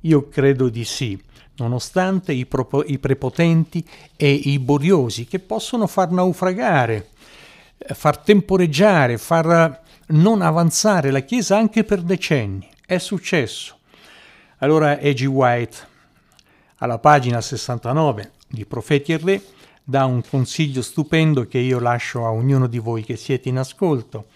Io 0.00 0.28
credo 0.28 0.68
di 0.68 0.84
sì 0.84 1.20
nonostante 1.56 2.32
i, 2.32 2.46
propo- 2.46 2.84
i 2.84 2.98
prepotenti 2.98 3.86
e 4.16 4.30
i 4.30 4.58
boriosi 4.58 5.26
che 5.26 5.38
possono 5.38 5.86
far 5.86 6.10
naufragare, 6.10 7.10
eh, 7.78 7.94
far 7.94 8.18
temporeggiare, 8.18 9.18
far 9.18 9.80
non 10.08 10.42
avanzare 10.42 11.10
la 11.10 11.20
Chiesa 11.20 11.56
anche 11.56 11.84
per 11.84 12.02
decenni. 12.02 12.68
È 12.84 12.98
successo. 12.98 13.78
Allora 14.58 14.92
A.G. 14.92 15.24
White, 15.26 15.76
alla 16.76 16.98
pagina 16.98 17.40
69 17.40 18.32
di 18.48 18.64
Profeti 18.64 19.12
e 19.12 19.18
Re, 19.18 19.42
dà 19.84 20.04
un 20.04 20.22
consiglio 20.28 20.82
stupendo 20.82 21.46
che 21.46 21.58
io 21.58 21.78
lascio 21.78 22.24
a 22.24 22.30
ognuno 22.30 22.66
di 22.66 22.78
voi 22.78 23.02
che 23.04 23.16
siete 23.16 23.48
in 23.48 23.58
ascolto, 23.58 24.26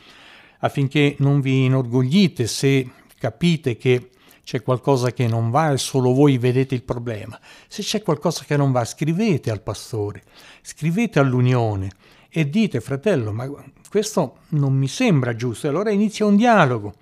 affinché 0.61 1.17
non 1.19 1.41
vi 1.41 1.65
inorgoglite 1.65 2.47
se 2.47 2.89
capite 3.19 3.77
che 3.77 4.11
c'è 4.47 4.63
qualcosa 4.63 5.13
che 5.13 5.27
non 5.27 5.51
va 5.51 5.73
e 5.73 5.79
solo 5.79 6.13
voi 6.13 6.39
vedete 6.39 6.75
il 6.75 6.85
problema. 6.85 7.39
Se 7.67 7.83
c'è 7.83 8.03
qualcosa 8.03 8.45
che 8.45 8.57
non 8.57 8.71
va, 8.71 8.85
scrivete 8.85 9.51
al 9.51 9.61
pastore, 9.61 10.23
scrivete 10.63 11.19
all'unione 11.19 11.91
e 12.29 12.49
dite, 12.49 12.81
fratello, 12.81 13.33
ma 13.33 13.51
questo 13.89 14.41
non 14.51 14.75
mi 14.75 14.89
sembra 14.89 15.35
giusto. 15.35 15.67
E 15.67 15.71
allora 15.71 15.91
inizia 15.91 16.27
un 16.27 16.37
dialogo. 16.37 16.95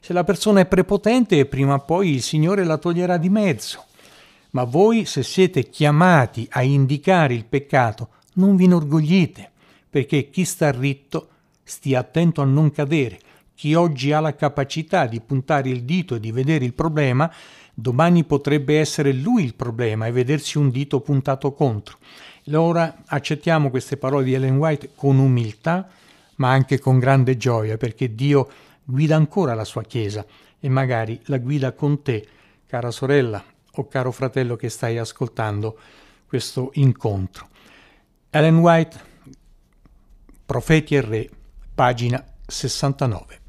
Se 0.00 0.12
la 0.12 0.24
persona 0.24 0.60
è 0.60 0.66
prepotente, 0.66 1.44
prima 1.46 1.74
o 1.74 1.80
poi 1.80 2.14
il 2.14 2.22
Signore 2.22 2.64
la 2.64 2.78
toglierà 2.78 3.16
di 3.16 3.28
mezzo. 3.28 3.85
Ma 4.56 4.64
voi, 4.64 5.04
se 5.04 5.22
siete 5.22 5.68
chiamati 5.68 6.48
a 6.52 6.62
indicare 6.62 7.34
il 7.34 7.44
peccato, 7.44 8.08
non 8.36 8.56
vi 8.56 8.64
inorgoglite, 8.64 9.50
perché 9.90 10.30
chi 10.30 10.46
sta 10.46 10.70
ritto 10.70 11.28
stia 11.62 11.98
attento 11.98 12.40
a 12.40 12.46
non 12.46 12.70
cadere 12.70 13.18
chi 13.54 13.74
oggi 13.74 14.12
ha 14.12 14.20
la 14.20 14.34
capacità 14.34 15.04
di 15.04 15.20
puntare 15.20 15.68
il 15.68 15.82
dito 15.82 16.14
e 16.14 16.20
di 16.20 16.32
vedere 16.32 16.64
il 16.64 16.72
problema, 16.72 17.30
domani 17.74 18.24
potrebbe 18.24 18.78
essere 18.78 19.12
lui 19.12 19.44
il 19.44 19.54
problema 19.54 20.06
e 20.06 20.12
vedersi 20.12 20.56
un 20.56 20.70
dito 20.70 21.00
puntato 21.00 21.52
contro. 21.52 21.98
Allora 22.46 23.02
accettiamo 23.04 23.68
queste 23.68 23.98
parole 23.98 24.24
di 24.24 24.32
Ellen 24.32 24.56
White 24.56 24.92
con 24.94 25.18
umiltà, 25.18 25.86
ma 26.36 26.50
anche 26.50 26.78
con 26.78 26.98
grande 26.98 27.36
gioia, 27.36 27.76
perché 27.76 28.14
Dio 28.14 28.48
guida 28.82 29.16
ancora 29.16 29.52
la 29.52 29.64
sua 29.64 29.82
Chiesa 29.82 30.24
e 30.58 30.68
magari 30.70 31.20
la 31.24 31.36
guida 31.36 31.72
con 31.72 32.00
te, 32.00 32.26
cara 32.66 32.90
sorella 32.90 33.44
o 33.80 33.88
caro 33.88 34.12
fratello 34.12 34.56
che 34.56 34.68
stai 34.68 34.98
ascoltando 34.98 35.78
questo 36.26 36.70
incontro. 36.74 37.48
Ellen 38.30 38.58
White, 38.58 39.00
Profeti 40.44 40.94
e 40.94 41.00
Re, 41.00 41.30
pagina 41.74 42.24
69. 42.46 43.40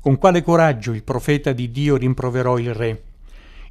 Con 0.00 0.16
quale 0.16 0.42
coraggio 0.42 0.92
il 0.92 1.02
profeta 1.02 1.52
di 1.52 1.70
Dio 1.70 1.96
rimproverò 1.96 2.58
il 2.58 2.72
re? 2.72 3.02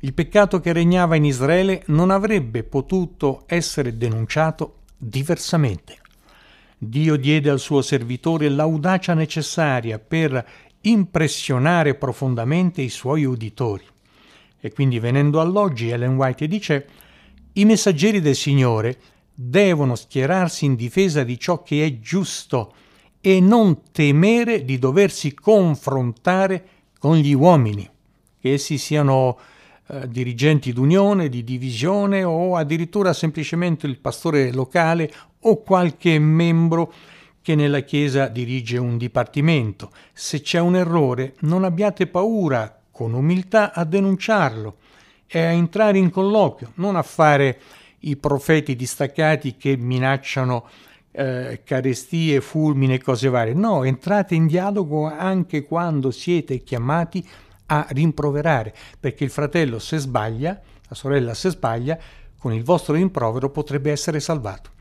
Il 0.02 0.14
peccato 0.14 0.60
che 0.60 0.74
regnava 0.74 1.16
in 1.16 1.26
Israele 1.26 1.84
non 1.88 2.12
avrebbe 2.12 2.64
potuto 2.64 3.44
essere 3.48 3.98
denunciato 3.98 4.82
diversamente. 4.98 5.98
Dio 6.78 7.16
diede 7.16 7.50
al 7.50 7.60
suo 7.60 7.82
servitore 7.82 8.50
l'audacia 8.50 9.16
necessaria 9.16 9.98
per 9.98 10.46
impressionare 10.82 11.96
profondamente 11.96 12.82
i 12.82 12.90
suoi 12.90 13.26
uditori. 13.26 13.84
E 14.60 14.72
quindi 14.72 15.00
venendo 15.00 15.40
all'oggi 15.40 15.90
Ellen 15.90 16.16
White 16.16 16.48
dice 16.48 16.88
i 17.54 17.66
messaggeri 17.66 18.22
del 18.22 18.36
Signore 18.36 18.98
devono 19.34 19.96
schierarsi 19.96 20.66
in 20.66 20.76
difesa 20.76 21.24
di 21.24 21.40
ciò 21.40 21.62
che 21.62 21.86
è 21.86 22.00
giusto 22.00 22.74
e 23.22 23.40
non 23.40 23.82
temere 23.92 24.64
di 24.66 24.80
doversi 24.80 25.34
confrontare 25.34 26.66
con 27.00 27.18
gli 27.18 27.34
uomini, 27.34 27.88
che 28.40 28.54
essi 28.54 28.78
siano 28.78 29.38
eh, 29.88 30.08
dirigenti 30.08 30.74
d'unione, 30.74 31.30
di 31.30 31.44
divisione 31.44 32.24
o 32.24 32.56
addirittura 32.56 33.14
semplicemente 33.14 33.86
il 33.88 34.00
pastore 34.00 34.52
locale 34.52 35.12
o 35.42 35.62
qualche 35.62 36.18
membro 36.20 36.94
che 37.42 37.56
nella 37.56 37.82
Chiesa 37.82 38.28
dirige 38.28 38.78
un 38.78 38.98
dipartimento. 38.98 39.92
Se 40.14 40.42
c'è 40.42 40.60
un 40.60 40.76
errore, 40.76 41.36
non 41.42 41.64
abbiate 41.64 42.08
paura, 42.08 42.82
con 42.98 43.14
umiltà, 43.14 43.74
a 43.74 43.84
denunciarlo 43.84 44.78
e 45.28 45.40
a 45.40 45.52
entrare 45.52 46.00
in 46.00 46.10
colloquio, 46.10 46.72
non 46.76 46.96
a 46.96 47.04
fare 47.04 47.60
i 48.00 48.16
profeti 48.16 48.76
distaccati 48.76 49.56
che 49.56 49.78
minacciano 49.78 50.68
eh, 51.12 51.62
carestie, 51.64 52.42
fulmine 52.42 52.96
e 52.96 53.00
cose 53.00 53.30
varie. 53.30 53.54
No, 53.54 53.84
entrate 53.84 54.34
in 54.34 54.48
dialogo 54.48 55.06
anche 55.06 55.64
quando 55.64 56.10
siete 56.10 56.64
chiamati 56.64 57.24
a 57.68 57.86
rimproverare, 57.92 58.74
perché 59.00 59.24
il 59.24 59.30
fratello 59.30 59.78
se 59.78 60.00
sbaglia, 60.00 60.60
la 60.88 60.96
sorella 60.96 61.36
se 61.36 61.52
sbaglia, 61.52 62.00
con 62.40 62.52
il 62.52 62.64
vostro 62.64 62.96
rimprovero 62.96 63.52
potrebbe 63.52 63.92
essere 63.92 64.20
salvato. 64.20 64.72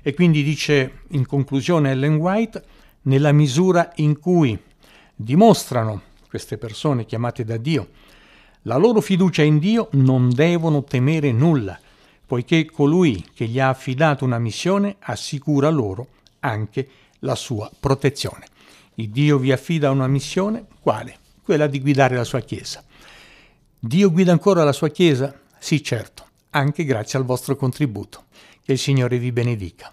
E 0.00 0.14
quindi 0.14 0.44
dice 0.44 1.00
in 1.08 1.26
conclusione 1.26 1.90
Ellen 1.90 2.16
White, 2.16 2.64
nella 3.02 3.32
misura 3.32 3.90
in 3.96 4.20
cui 4.20 4.56
dimostrano 5.16 6.12
queste 6.34 6.58
persone 6.58 7.06
chiamate 7.06 7.44
da 7.44 7.56
Dio 7.56 7.90
la 8.62 8.76
loro 8.76 9.00
fiducia 9.00 9.42
in 9.42 9.60
Dio, 9.60 9.88
non 9.92 10.30
devono 10.30 10.82
temere 10.82 11.30
nulla, 11.30 11.78
poiché 12.26 12.64
colui 12.64 13.24
che 13.32 13.46
gli 13.46 13.60
ha 13.60 13.68
affidato 13.68 14.24
una 14.24 14.40
missione 14.40 14.96
assicura 14.98 15.68
loro 15.68 16.08
anche 16.40 16.88
la 17.20 17.36
sua 17.36 17.70
protezione. 17.78 18.46
Il 18.94 19.10
Dio 19.10 19.38
vi 19.38 19.52
affida 19.52 19.92
una 19.92 20.08
missione, 20.08 20.64
quale? 20.80 21.18
Quella 21.40 21.68
di 21.68 21.80
guidare 21.80 22.16
la 22.16 22.24
sua 22.24 22.40
Chiesa. 22.40 22.82
Dio 23.78 24.10
guida 24.10 24.32
ancora 24.32 24.64
la 24.64 24.72
sua 24.72 24.88
Chiesa? 24.88 25.38
Sì, 25.58 25.84
certo, 25.84 26.26
anche 26.50 26.84
grazie 26.84 27.16
al 27.16 27.24
vostro 27.24 27.54
contributo. 27.54 28.24
Che 28.60 28.72
il 28.72 28.78
Signore 28.78 29.18
vi 29.18 29.30
benedica. 29.30 29.92